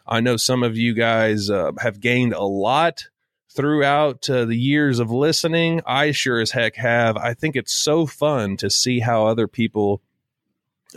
I 0.07 0.21
know 0.21 0.37
some 0.37 0.63
of 0.63 0.77
you 0.77 0.93
guys 0.93 1.49
uh, 1.49 1.71
have 1.79 1.99
gained 1.99 2.33
a 2.33 2.43
lot 2.43 3.09
throughout 3.53 4.29
uh, 4.29 4.45
the 4.45 4.55
years 4.55 4.99
of 4.99 5.11
listening. 5.11 5.81
I 5.85 6.11
sure 6.11 6.39
as 6.39 6.51
heck 6.51 6.75
have. 6.75 7.17
I 7.17 7.33
think 7.33 7.57
it's 7.57 7.73
so 7.73 8.05
fun 8.05 8.55
to 8.57 8.69
see 8.69 9.01
how 9.01 9.25
other 9.25 9.47
people 9.49 10.01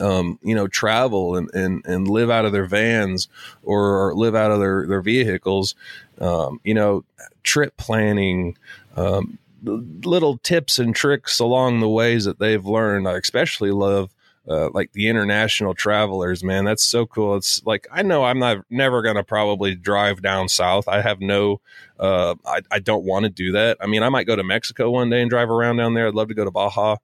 um, 0.01 0.39
you 0.43 0.55
know, 0.55 0.67
travel 0.67 1.37
and, 1.37 1.53
and, 1.55 1.85
and 1.87 2.09
live 2.09 2.31
out 2.31 2.45
of 2.45 2.53
their 2.53 2.67
vans 2.67 3.29
or 3.63 4.15
live 4.15 4.35
out 4.35 4.51
of 4.51 4.61
their, 4.61 4.87
their 4.87 5.03
vehicles, 5.03 5.75
um, 6.21 6.61
you 6.65 6.75
know, 6.75 7.05
trip 7.43 7.77
planning, 7.77 8.57
um, 8.97 9.39
little 9.63 10.39
tips 10.39 10.79
and 10.79 10.95
tricks 10.95 11.39
along 11.39 11.81
the 11.81 11.89
ways 11.89 12.25
that 12.25 12.39
they've 12.39 12.65
learned. 12.65 13.09
I 13.09 13.17
especially 13.17 13.71
love 13.71 14.11
uh, 14.49 14.69
like 14.75 14.93
the 14.93 15.09
international 15.09 15.75
travelers, 15.75 16.45
man. 16.45 16.65
That's 16.65 16.85
so 16.85 17.07
cool. 17.07 17.37
It's 17.37 17.65
like 17.65 17.87
I 17.91 18.03
know 18.03 18.25
I'm 18.25 18.39
not 18.39 18.59
never 18.69 19.01
gonna 19.03 19.25
probably 19.25 19.75
drive 19.75 20.21
down 20.21 20.49
south. 20.49 20.87
I 20.87 21.01
have 21.01 21.21
no, 21.21 21.61
uh, 21.99 22.35
I, 22.45 22.61
I 22.71 22.79
don't 22.79 23.05
want 23.05 23.25
to 23.25 23.31
do 23.31 23.53
that. 23.53 23.79
I 23.81 23.87
mean, 23.87 24.03
I 24.03 24.11
might 24.11 24.27
go 24.27 24.37
to 24.37 24.45
Mexico 24.45 24.91
one 24.91 25.09
day 25.09 25.23
and 25.23 25.31
drive 25.31 25.49
around 25.49 25.77
down 25.77 25.95
there. 25.95 26.07
I'd 26.07 26.15
love 26.15 26.29
to 26.29 26.35
go 26.35 26.45
to 26.45 26.51
Baja, 26.51 26.97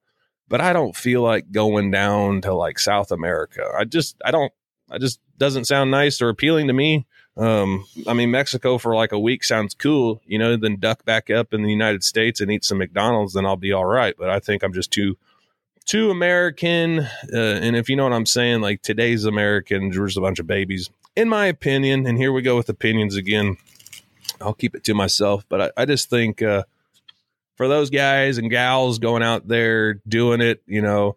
but 0.51 0.59
I 0.59 0.73
don't 0.73 0.95
feel 0.95 1.21
like 1.21 1.49
going 1.51 1.91
down 1.91 2.41
to 2.41 2.53
like 2.53 2.77
South 2.77 3.11
America. 3.11 3.63
I 3.75 3.85
just 3.85 4.17
I 4.23 4.29
don't. 4.29 4.51
I 4.91 4.97
just 4.97 5.21
doesn't 5.37 5.65
sound 5.65 5.89
nice 5.89 6.21
or 6.21 6.27
appealing 6.27 6.67
to 6.67 6.73
me. 6.73 7.07
Um, 7.37 7.85
I 8.05 8.13
mean, 8.13 8.29
Mexico 8.29 8.77
for 8.77 8.93
like 8.93 9.13
a 9.13 9.19
week 9.19 9.45
sounds 9.45 9.73
cool, 9.73 10.21
you 10.25 10.37
know, 10.37 10.57
then 10.57 10.75
duck 10.75 11.05
back 11.05 11.29
up 11.29 11.53
in 11.53 11.63
the 11.63 11.71
United 11.71 12.03
States 12.03 12.41
and 12.41 12.51
eat 12.51 12.65
some 12.65 12.79
McDonald's, 12.79 13.33
then 13.33 13.45
I'll 13.45 13.55
be 13.55 13.71
all 13.71 13.85
right. 13.85 14.13
But 14.17 14.29
I 14.29 14.39
think 14.39 14.63
I'm 14.63 14.73
just 14.73 14.91
too, 14.91 15.17
too 15.85 16.11
American. 16.11 16.99
Uh, 16.99 17.59
and 17.61 17.77
if 17.77 17.89
you 17.89 17.95
know 17.95 18.03
what 18.03 18.11
I'm 18.11 18.25
saying, 18.25 18.59
like 18.59 18.81
today's 18.81 19.23
Americans, 19.23 19.95
there's 19.95 20.17
a 20.17 20.21
bunch 20.21 20.39
of 20.39 20.45
babies, 20.45 20.89
in 21.15 21.29
my 21.29 21.45
opinion. 21.45 22.05
And 22.05 22.17
here 22.17 22.33
we 22.33 22.41
go 22.41 22.57
with 22.57 22.67
opinions 22.67 23.15
again. 23.15 23.55
I'll 24.41 24.53
keep 24.53 24.75
it 24.75 24.83
to 24.83 24.93
myself, 24.93 25.45
but 25.47 25.61
I, 25.61 25.83
I 25.83 25.85
just 25.85 26.09
think, 26.09 26.41
uh, 26.41 26.63
for 27.61 27.67
those 27.67 27.91
guys 27.91 28.39
and 28.39 28.49
gals 28.49 28.97
going 28.97 29.21
out 29.21 29.47
there 29.47 29.93
doing 30.07 30.41
it, 30.41 30.63
you 30.65 30.81
know, 30.81 31.15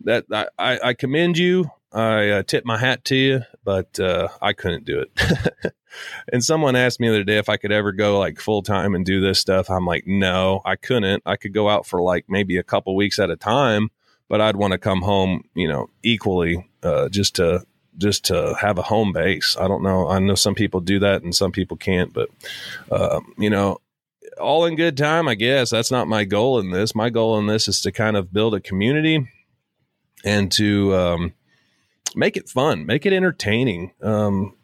that 0.00 0.24
I, 0.58 0.80
I 0.82 0.92
commend 0.94 1.38
you. 1.38 1.70
I 1.92 2.30
uh, 2.30 2.42
tip 2.42 2.64
my 2.64 2.76
hat 2.76 3.04
to 3.04 3.14
you, 3.14 3.42
but 3.62 4.00
uh, 4.00 4.26
I 4.42 4.54
couldn't 4.54 4.86
do 4.86 4.98
it. 4.98 5.72
and 6.32 6.42
someone 6.42 6.74
asked 6.74 6.98
me 6.98 7.06
the 7.06 7.14
other 7.14 7.22
day 7.22 7.38
if 7.38 7.48
I 7.48 7.58
could 7.58 7.70
ever 7.70 7.92
go 7.92 8.18
like 8.18 8.40
full 8.40 8.62
time 8.62 8.96
and 8.96 9.06
do 9.06 9.20
this 9.20 9.38
stuff. 9.38 9.70
I'm 9.70 9.86
like, 9.86 10.02
no, 10.04 10.62
I 10.64 10.74
couldn't. 10.74 11.22
I 11.24 11.36
could 11.36 11.54
go 11.54 11.68
out 11.68 11.86
for 11.86 12.02
like 12.02 12.24
maybe 12.26 12.56
a 12.56 12.64
couple 12.64 12.96
weeks 12.96 13.20
at 13.20 13.30
a 13.30 13.36
time, 13.36 13.90
but 14.28 14.40
I'd 14.40 14.56
want 14.56 14.72
to 14.72 14.78
come 14.78 15.00
home, 15.00 15.44
you 15.54 15.68
know, 15.68 15.90
equally 16.02 16.68
uh, 16.82 17.08
just 17.08 17.36
to 17.36 17.64
just 17.98 18.24
to 18.24 18.56
have 18.60 18.78
a 18.78 18.82
home 18.82 19.12
base. 19.12 19.56
I 19.56 19.68
don't 19.68 19.84
know. 19.84 20.08
I 20.08 20.18
know 20.18 20.34
some 20.34 20.56
people 20.56 20.80
do 20.80 20.98
that 20.98 21.22
and 21.22 21.32
some 21.32 21.52
people 21.52 21.76
can't, 21.76 22.12
but 22.12 22.30
uh, 22.90 23.20
you 23.38 23.48
know, 23.48 23.78
all 24.40 24.64
in 24.64 24.76
good 24.76 24.96
time, 24.96 25.28
I 25.28 25.34
guess. 25.34 25.70
That's 25.70 25.90
not 25.90 26.08
my 26.08 26.24
goal 26.24 26.58
in 26.58 26.70
this. 26.70 26.94
My 26.94 27.10
goal 27.10 27.38
in 27.38 27.46
this 27.46 27.68
is 27.68 27.80
to 27.82 27.92
kind 27.92 28.16
of 28.16 28.32
build 28.32 28.54
a 28.54 28.60
community 28.60 29.28
and 30.24 30.50
to 30.52 30.94
um, 30.94 31.32
make 32.14 32.36
it 32.36 32.48
fun, 32.48 32.86
make 32.86 33.06
it 33.06 33.12
entertaining, 33.12 33.92
um, 34.02 34.54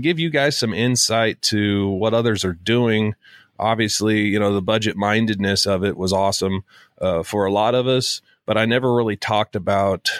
give 0.00 0.18
you 0.18 0.30
guys 0.30 0.58
some 0.58 0.74
insight 0.74 1.40
to 1.42 1.88
what 1.88 2.14
others 2.14 2.44
are 2.44 2.52
doing. 2.52 3.14
Obviously, 3.58 4.22
you 4.22 4.38
know, 4.38 4.52
the 4.52 4.62
budget 4.62 4.96
mindedness 4.96 5.66
of 5.66 5.84
it 5.84 5.96
was 5.96 6.12
awesome 6.12 6.64
uh, 7.00 7.22
for 7.22 7.46
a 7.46 7.52
lot 7.52 7.74
of 7.74 7.86
us, 7.86 8.20
but 8.44 8.58
I 8.58 8.64
never 8.64 8.94
really 8.94 9.16
talked 9.16 9.56
about, 9.56 10.10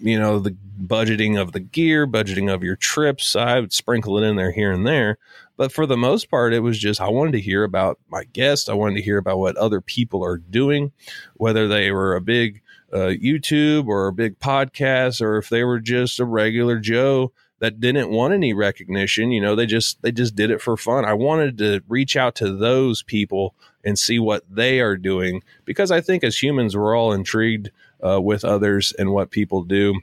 you 0.00 0.18
know, 0.18 0.38
the 0.38 0.56
budgeting 0.80 1.40
of 1.40 1.52
the 1.52 1.60
gear, 1.60 2.06
budgeting 2.06 2.52
of 2.52 2.62
your 2.62 2.76
trips. 2.76 3.36
I 3.36 3.60
would 3.60 3.72
sprinkle 3.72 4.18
it 4.18 4.26
in 4.26 4.36
there 4.36 4.52
here 4.52 4.72
and 4.72 4.86
there. 4.86 5.18
But 5.56 5.72
for 5.72 5.86
the 5.86 5.96
most 5.96 6.30
part, 6.30 6.52
it 6.52 6.60
was 6.60 6.78
just 6.78 7.00
I 7.00 7.08
wanted 7.08 7.32
to 7.32 7.40
hear 7.40 7.64
about 7.64 7.98
my 8.08 8.24
guest. 8.24 8.68
I 8.68 8.74
wanted 8.74 8.96
to 8.96 9.02
hear 9.02 9.18
about 9.18 9.38
what 9.38 9.56
other 9.56 9.80
people 9.80 10.24
are 10.24 10.38
doing, 10.38 10.92
whether 11.34 11.66
they 11.66 11.90
were 11.90 12.14
a 12.14 12.20
big 12.20 12.62
uh, 12.92 13.12
YouTube 13.20 13.86
or 13.86 14.06
a 14.06 14.12
big 14.12 14.38
podcast, 14.38 15.20
or 15.20 15.38
if 15.38 15.48
they 15.48 15.64
were 15.64 15.80
just 15.80 16.20
a 16.20 16.24
regular 16.24 16.78
Joe 16.78 17.32
that 17.58 17.80
didn't 17.80 18.10
want 18.10 18.34
any 18.34 18.52
recognition. 18.52 19.30
You 19.30 19.40
know, 19.40 19.54
they 19.54 19.66
just 19.66 20.02
they 20.02 20.12
just 20.12 20.34
did 20.34 20.50
it 20.50 20.60
for 20.60 20.76
fun. 20.76 21.04
I 21.04 21.14
wanted 21.14 21.58
to 21.58 21.82
reach 21.88 22.16
out 22.16 22.34
to 22.36 22.54
those 22.54 23.02
people 23.02 23.54
and 23.84 23.98
see 23.98 24.18
what 24.18 24.44
they 24.50 24.80
are 24.80 24.96
doing 24.96 25.42
because 25.64 25.90
I 25.90 26.00
think 26.00 26.24
as 26.24 26.42
humans 26.42 26.76
we're 26.76 26.96
all 26.96 27.12
intrigued 27.12 27.70
uh, 28.04 28.20
with 28.20 28.44
others 28.44 28.92
and 28.98 29.12
what 29.12 29.30
people 29.30 29.62
do. 29.62 30.00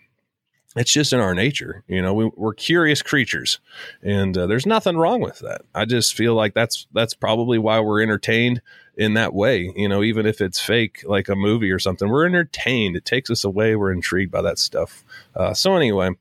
It's 0.75 0.91
just 0.91 1.13
in 1.13 1.19
our 1.19 1.35
nature, 1.35 1.83
you 1.87 2.01
know. 2.01 2.13
We, 2.13 2.31
are 2.39 2.53
curious 2.53 3.01
creatures, 3.01 3.59
and 4.01 4.35
uh, 4.35 4.47
there's 4.47 4.65
nothing 4.65 4.97
wrong 4.97 5.21
with 5.21 5.39
that. 5.39 5.61
I 5.75 5.85
just 5.85 6.15
feel 6.15 6.33
like 6.33 6.55
that's 6.55 6.87
that's 6.93 7.13
probably 7.13 7.59
why 7.59 7.79
we're 7.79 8.01
entertained 8.01 8.61
in 8.97 9.13
that 9.13 9.33
way. 9.33 9.71
You 9.75 9.87
know, 9.87 10.01
even 10.01 10.25
if 10.25 10.41
it's 10.41 10.59
fake, 10.59 11.03
like 11.05 11.29
a 11.29 11.35
movie 11.35 11.71
or 11.71 11.79
something, 11.79 12.09
we're 12.09 12.25
entertained. 12.25 12.95
It 12.95 13.05
takes 13.05 13.29
us 13.29 13.43
away. 13.43 13.75
We're 13.75 13.91
intrigued 13.91 14.31
by 14.31 14.41
that 14.41 14.57
stuff. 14.57 15.03
Uh, 15.35 15.53
so 15.53 15.75
anyway, 15.75 16.11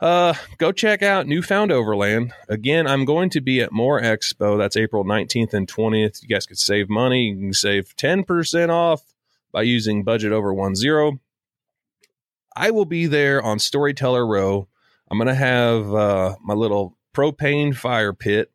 uh, 0.00 0.34
go 0.58 0.72
check 0.72 1.02
out 1.02 1.26
Newfound 1.26 1.70
Overland. 1.72 2.32
Again, 2.48 2.86
I'm 2.86 3.04
going 3.04 3.30
to 3.30 3.40
be 3.40 3.60
at 3.60 3.72
MOORE 3.72 4.00
Expo. 4.00 4.58
That's 4.58 4.76
April 4.76 5.04
19th 5.04 5.54
and 5.54 5.68
20th. 5.68 6.22
You 6.22 6.28
guys 6.28 6.46
could 6.46 6.58
save 6.58 6.88
money. 6.88 7.28
You 7.28 7.36
can 7.36 7.52
save 7.54 7.94
10% 7.96 8.70
off 8.70 9.02
by 9.52 9.62
using 9.62 10.02
budget 10.02 10.32
over 10.32 10.54
one 10.54 10.74
zero. 10.74 11.18
I 12.56 12.70
will 12.70 12.84
be 12.84 13.06
there 13.06 13.42
on 13.42 13.58
Storyteller 13.58 14.26
Row. 14.26 14.68
I'm 15.10 15.18
going 15.18 15.28
to 15.28 15.34
have 15.34 15.92
uh, 15.92 16.36
my 16.42 16.54
little 16.54 16.96
propane 17.14 17.74
fire 17.74 18.12
pit 18.12 18.50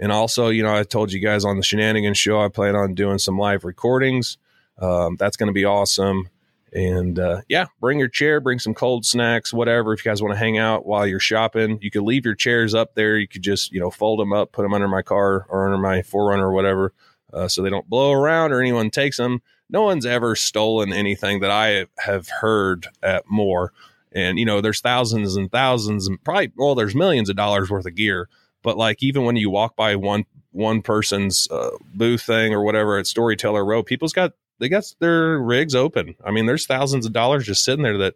and 0.00 0.12
also, 0.12 0.48
you 0.48 0.62
know, 0.62 0.74
I 0.74 0.84
told 0.84 1.12
you 1.12 1.20
guys 1.20 1.44
on 1.44 1.56
the 1.56 1.62
Shenanigans 1.62 2.18
show, 2.18 2.40
I 2.40 2.48
plan 2.48 2.76
on 2.76 2.94
doing 2.94 3.18
some 3.18 3.38
live 3.38 3.64
recordings. 3.64 4.38
Um, 4.80 5.16
that's 5.18 5.36
going 5.36 5.48
to 5.48 5.52
be 5.52 5.64
awesome. 5.64 6.28
And 6.72 7.18
uh, 7.18 7.40
yeah, 7.48 7.66
bring 7.80 7.98
your 7.98 8.08
chair, 8.08 8.40
bring 8.40 8.58
some 8.58 8.74
cold 8.74 9.04
snacks, 9.04 9.52
whatever. 9.52 9.92
If 9.92 10.04
you 10.04 10.10
guys 10.10 10.22
want 10.22 10.34
to 10.34 10.38
hang 10.38 10.58
out 10.58 10.86
while 10.86 11.06
you're 11.06 11.18
shopping, 11.18 11.78
you 11.80 11.90
could 11.90 12.02
leave 12.02 12.24
your 12.24 12.34
chairs 12.34 12.74
up 12.74 12.94
there. 12.94 13.16
You 13.16 13.26
could 13.26 13.42
just, 13.42 13.72
you 13.72 13.80
know, 13.80 13.90
fold 13.90 14.20
them 14.20 14.32
up, 14.32 14.52
put 14.52 14.62
them 14.62 14.74
under 14.74 14.86
my 14.86 15.02
car 15.02 15.46
or 15.48 15.66
under 15.66 15.78
my 15.78 16.02
4Runner 16.02 16.42
or 16.42 16.52
whatever, 16.52 16.92
uh, 17.32 17.48
so 17.48 17.62
they 17.62 17.70
don't 17.70 17.88
blow 17.88 18.12
around 18.12 18.52
or 18.52 18.60
anyone 18.60 18.90
takes 18.90 19.16
them. 19.16 19.42
No 19.70 19.82
one's 19.82 20.06
ever 20.06 20.34
stolen 20.34 20.92
anything 20.92 21.40
that 21.40 21.50
I 21.50 21.86
have 21.98 22.28
heard 22.28 22.86
at 23.02 23.24
MOORE. 23.30 23.72
And, 24.12 24.38
you 24.38 24.46
know, 24.46 24.60
there's 24.60 24.80
thousands 24.80 25.36
and 25.36 25.52
thousands 25.52 26.08
and 26.08 26.22
probably, 26.24 26.52
well, 26.56 26.74
there's 26.74 26.94
millions 26.94 27.28
of 27.28 27.36
dollars 27.36 27.70
worth 27.70 27.86
of 27.86 27.94
gear 27.94 28.28
but 28.62 28.76
like 28.76 29.02
even 29.02 29.24
when 29.24 29.36
you 29.36 29.50
walk 29.50 29.76
by 29.76 29.96
one 29.96 30.24
one 30.52 30.82
person's 30.82 31.48
uh, 31.50 31.70
booth 31.94 32.22
thing 32.22 32.52
or 32.52 32.62
whatever 32.62 32.98
at 32.98 33.06
Storyteller 33.06 33.64
Row, 33.64 33.82
people's 33.82 34.12
got 34.12 34.32
they 34.58 34.68
got 34.68 34.84
their 34.98 35.38
rigs 35.38 35.74
open. 35.74 36.16
I 36.24 36.30
mean, 36.30 36.46
there's 36.46 36.66
thousands 36.66 37.06
of 37.06 37.12
dollars 37.12 37.46
just 37.46 37.64
sitting 37.64 37.82
there 37.82 37.98
that 37.98 38.14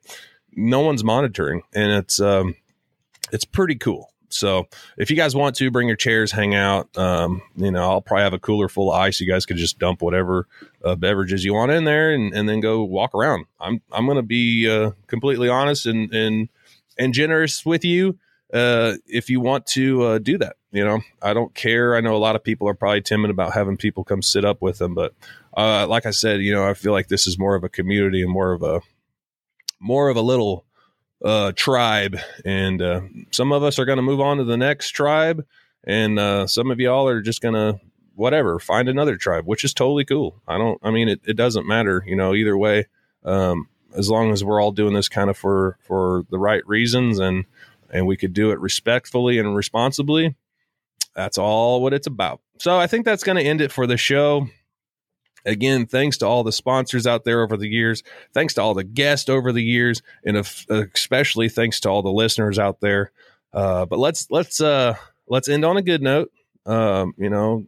no 0.55 0.81
one's 0.81 1.05
monitoring, 1.05 1.63
and 1.75 1.93
it's 1.93 2.21
um, 2.21 2.57
it's 3.33 3.45
pretty 3.45 3.77
cool. 3.77 4.13
So 4.35 4.69
if 4.97 5.11
you 5.11 5.17
guys 5.17 5.35
want 5.35 5.57
to 5.57 5.71
bring 5.71 5.89
your 5.89 5.97
chairs, 5.97 6.33
hang 6.33 6.55
out, 6.55 6.97
um, 6.97 7.43
you 7.57 7.71
know, 7.71 7.83
I'll 7.83 8.01
probably 8.01 8.25
have 8.25 8.33
a 8.33 8.39
cooler 8.39 8.69
full 8.69 8.93
of 8.93 8.99
ice. 8.99 9.21
You 9.21 9.31
guys 9.31 9.47
could 9.47 9.57
just 9.57 9.79
dump 9.79 10.03
whatever 10.03 10.47
uh, 10.85 10.97
beverages 10.97 11.45
you 11.45 11.55
want 11.55 11.73
in 11.73 11.85
there, 11.85 12.13
and, 12.13 12.35
and 12.35 12.49
then 12.49 12.61
go 12.61 12.83
walk 12.85 13.15
around. 13.15 13.47
I'm 13.61 13.81
I'm 13.91 14.07
going 14.07 14.17
to 14.17 14.23
be 14.23 14.69
uh, 14.69 14.93
completely 15.07 15.49
honest 15.49 15.87
and 15.87 16.13
and 16.13 16.49
and 16.99 17.15
generous 17.15 17.65
with 17.65 17.85
you 17.85 18.19
uh, 18.53 18.95
if 19.07 19.31
you 19.31 19.41
want 19.41 19.67
to 19.67 20.03
uh, 20.03 20.19
do 20.19 20.39
that. 20.39 20.57
You 20.71 20.85
know, 20.85 21.01
I 21.21 21.35
don't 21.35 21.55
care. 21.55 21.97
I 21.97 22.01
know 22.01 22.17
a 22.17 22.19
lot 22.19 22.37
of 22.37 22.45
people 22.45 22.69
are 22.69 22.75
probably 22.75 23.03
timid 23.03 23.31
about 23.31 23.53
having 23.53 23.77
people 23.77 24.05
come 24.05 24.23
sit 24.23 24.45
up 24.45 24.63
with 24.63 24.79
them, 24.79 24.95
but 24.95 25.15
uh, 25.57 25.87
like 25.87 26.07
I 26.07 26.11
said, 26.11 26.41
you 26.41 26.53
know, 26.53 26.67
I 26.67 26.75
feel 26.75 26.93
like 26.93 27.09
this 27.09 27.27
is 27.27 27.39
more 27.39 27.55
of 27.55 27.65
a 27.65 27.69
community 27.69 28.23
and 28.23 28.31
more 28.31 28.53
of 28.53 28.63
a 28.63 28.81
more 29.79 30.09
of 30.09 30.17
a 30.17 30.23
little 30.23 30.65
uh, 31.25 31.53
tribe, 31.53 32.19
and 32.45 32.83
uh, 32.83 33.03
some 33.31 33.53
of 33.53 33.63
us 33.63 33.79
are 33.79 33.85
going 33.85 33.97
to 33.97 34.03
move 34.03 34.21
on 34.21 34.39
to 34.39 34.45
the 34.45 34.57
next 34.57 34.91
tribe, 34.91 35.45
and 35.85 36.19
uh, 36.19 36.47
some 36.47 36.71
of 36.71 36.81
y'all 36.81 37.09
are 37.09 37.21
just 37.23 37.41
going 37.41 37.55
to 37.55 37.81
whatever 38.15 38.59
find 38.59 38.89
another 38.89 39.17
tribe, 39.17 39.47
which 39.47 39.65
is 39.65 39.73
totally 39.73 40.05
cool. 40.05 40.41
I 40.47 40.59
don't. 40.59 40.79
I 40.83 40.91
mean, 40.91 41.09
it, 41.09 41.21
it 41.25 41.37
doesn't 41.37 41.67
matter. 41.67 42.05
You 42.07 42.17
know, 42.17 42.35
either 42.35 42.57
way. 42.57 42.87
Um, 43.25 43.69
as 43.95 44.11
long 44.11 44.33
as 44.33 44.43
we're 44.43 44.61
all 44.61 44.73
doing 44.73 44.95
this 44.95 45.09
kind 45.09 45.31
of 45.31 45.37
for 45.37 45.77
for 45.83 46.25
the 46.31 46.39
right 46.39 46.67
reasons 46.67 47.19
and 47.19 47.45
and 47.91 48.07
we 48.07 48.17
could 48.17 48.33
do 48.33 48.51
it 48.51 48.59
respectfully 48.59 49.39
and 49.39 49.55
responsibly. 49.55 50.35
That's 51.15 51.37
all 51.37 51.83
what 51.83 51.93
it's 51.93 52.07
about. 52.07 52.41
So 52.59 52.79
I 52.79 52.87
think 52.87 53.05
that's 53.05 53.23
going 53.23 53.37
to 53.37 53.43
end 53.43 53.61
it 53.61 53.71
for 53.71 53.87
the 53.87 53.99
show. 53.99 54.49
Again, 55.45 55.87
thanks 55.87 56.19
to 56.19 56.27
all 56.27 56.45
the 56.45 56.53
sponsors 56.53 57.07
out 57.07 57.25
there 57.25 57.43
over 57.43 57.57
the 57.57 57.69
years. 57.69 58.03
Thanks 58.33 58.55
to 58.55 58.63
all 58.63 58.75
the 58.75 58.85
guests 58.85 59.29
over 59.29 59.53
the 59.53 59.63
years, 59.63 60.03
and 60.25 60.37
especially 60.37 61.49
thanks 61.49 61.81
to 61.81 61.89
all 61.89 62.03
the 62.03 62.13
listeners 62.13 62.59
out 62.59 62.81
there. 62.81 63.13
Uh, 63.53 63.87
but 63.87 63.99
let's 63.99 64.31
let's 64.31 64.61
uh, 64.61 64.95
let's 65.27 65.49
end 65.49 65.65
on 65.65 65.77
a 65.77 65.83
good 65.83 66.03
note. 66.03 66.33
Um, 66.65 67.15
you 67.19 67.29
know, 67.29 67.67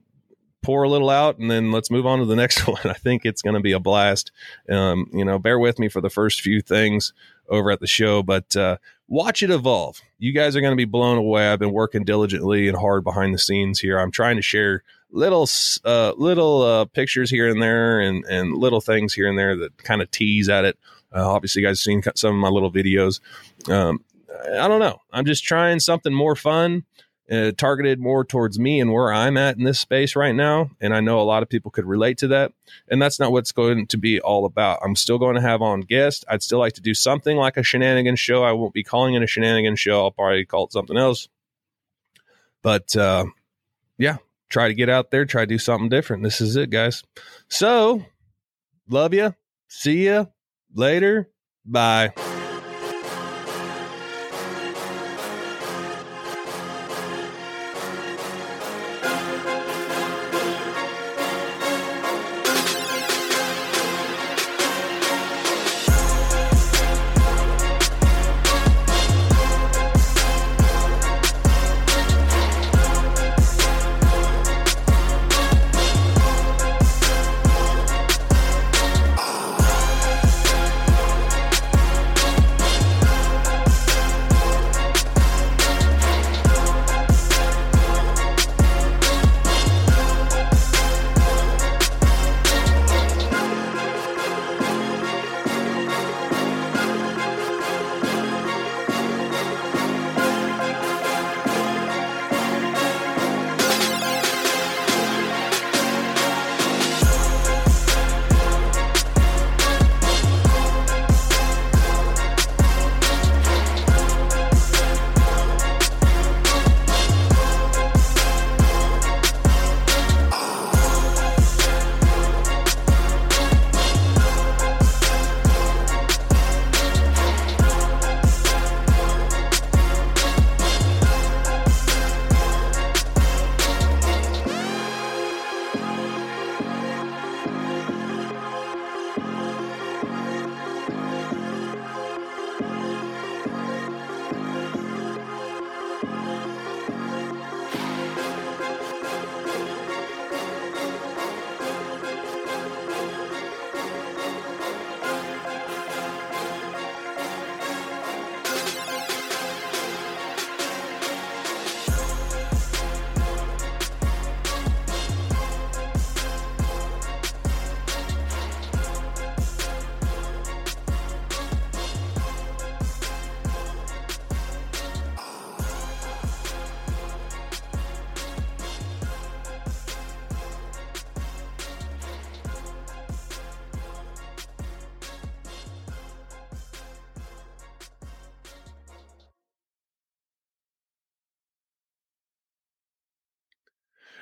pour 0.62 0.82
a 0.82 0.88
little 0.88 1.10
out, 1.10 1.38
and 1.38 1.50
then 1.50 1.72
let's 1.72 1.90
move 1.90 2.06
on 2.06 2.20
to 2.20 2.24
the 2.24 2.36
next 2.44 2.66
one. 2.66 2.80
I 2.84 2.94
think 2.94 3.24
it's 3.24 3.42
going 3.42 3.54
to 3.54 3.60
be 3.60 3.72
a 3.72 3.80
blast. 3.80 4.32
Um, 4.68 5.10
you 5.12 5.24
know, 5.24 5.38
bear 5.38 5.58
with 5.58 5.78
me 5.78 5.88
for 5.88 6.00
the 6.00 6.10
first 6.10 6.40
few 6.40 6.60
things 6.60 7.12
over 7.48 7.70
at 7.70 7.80
the 7.80 7.86
show, 7.86 8.22
but 8.22 8.56
uh, 8.56 8.78
watch 9.06 9.42
it 9.42 9.50
evolve. 9.50 10.00
You 10.18 10.32
guys 10.32 10.56
are 10.56 10.60
going 10.60 10.72
to 10.72 10.76
be 10.76 10.86
blown 10.86 11.18
away. 11.18 11.48
I've 11.48 11.58
been 11.58 11.72
working 11.72 12.04
diligently 12.04 12.68
and 12.68 12.76
hard 12.76 13.04
behind 13.04 13.34
the 13.34 13.38
scenes 13.38 13.78
here. 13.78 13.98
I'm 13.98 14.10
trying 14.10 14.36
to 14.36 14.42
share 14.42 14.82
little 15.14 15.48
uh, 15.84 16.12
little 16.16 16.62
uh, 16.62 16.84
pictures 16.86 17.30
here 17.30 17.48
and 17.48 17.62
there, 17.62 18.00
and 18.00 18.24
and 18.26 18.54
little 18.54 18.80
things 18.80 19.14
here 19.14 19.28
and 19.28 19.38
there 19.38 19.56
that 19.56 19.78
kind 19.78 20.02
of 20.02 20.10
tease 20.10 20.48
at 20.48 20.64
it. 20.64 20.78
Uh, 21.14 21.26
obviously, 21.26 21.62
you 21.62 21.68
guys 21.68 21.80
seen 21.80 22.02
some 22.16 22.34
of 22.34 22.40
my 22.40 22.48
little 22.48 22.72
videos. 22.72 23.20
Um, 23.70 24.04
I 24.60 24.68
don't 24.68 24.80
know. 24.80 24.98
I'm 25.12 25.24
just 25.24 25.44
trying 25.44 25.78
something 25.78 26.12
more 26.12 26.34
fun, 26.34 26.84
uh, 27.30 27.52
targeted 27.56 28.00
more 28.00 28.24
towards 28.24 28.58
me 28.58 28.80
and 28.80 28.92
where 28.92 29.12
I'm 29.12 29.36
at 29.36 29.56
in 29.56 29.62
this 29.62 29.78
space 29.78 30.16
right 30.16 30.34
now. 30.34 30.70
And 30.80 30.92
I 30.92 31.00
know 31.00 31.20
a 31.20 31.22
lot 31.22 31.44
of 31.44 31.48
people 31.48 31.70
could 31.70 31.86
relate 31.86 32.18
to 32.18 32.28
that. 32.28 32.52
And 32.88 33.00
that's 33.00 33.20
not 33.20 33.30
what's 33.30 33.52
going 33.52 33.86
to 33.86 33.96
be 33.96 34.20
all 34.20 34.44
about. 34.44 34.80
I'm 34.82 34.96
still 34.96 35.18
going 35.18 35.36
to 35.36 35.40
have 35.40 35.62
on 35.62 35.82
guests. 35.82 36.24
I'd 36.28 36.42
still 36.42 36.58
like 36.58 36.74
to 36.74 36.80
do 36.80 36.94
something 36.94 37.36
like 37.36 37.56
a 37.56 37.62
shenanigans 37.62 38.18
show. 38.18 38.42
I 38.42 38.52
won't 38.52 38.74
be 38.74 38.82
calling 38.82 39.14
it 39.14 39.22
a 39.22 39.26
shenanigans 39.28 39.78
show. 39.78 40.02
I'll 40.02 40.10
probably 40.10 40.44
call 40.44 40.64
it 40.64 40.72
something 40.72 40.96
else. 40.96 41.28
But 42.60 42.96
uh, 42.96 43.26
yeah, 43.98 44.16
try 44.54 44.68
to 44.68 44.74
get 44.74 44.88
out 44.88 45.10
there, 45.10 45.24
try 45.24 45.42
to 45.42 45.46
do 45.48 45.58
something 45.58 45.88
different. 45.88 46.22
This 46.22 46.40
is 46.40 46.54
it, 46.54 46.70
guys. 46.70 47.02
So, 47.48 48.04
love 48.88 49.12
you. 49.12 49.34
See 49.66 50.04
you 50.04 50.28
later. 50.72 51.28
Bye. 51.66 52.12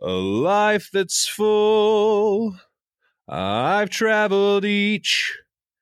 a 0.00 0.10
life 0.10 0.90
that's 0.92 1.26
full. 1.26 2.56
I've 3.28 3.90
traveled 3.90 4.64
each 4.64 5.38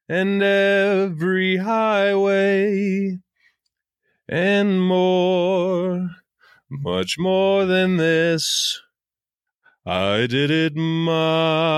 and 0.09 0.43
every 0.43 1.57
highway 1.57 3.19
and 4.29 4.83
more, 4.83 6.11
much 6.71 7.17
more 7.19 7.67
than 7.67 7.97
this. 7.97 8.81
I 9.85 10.27
did 10.29 10.51
it 10.51 10.77
my 10.77 11.73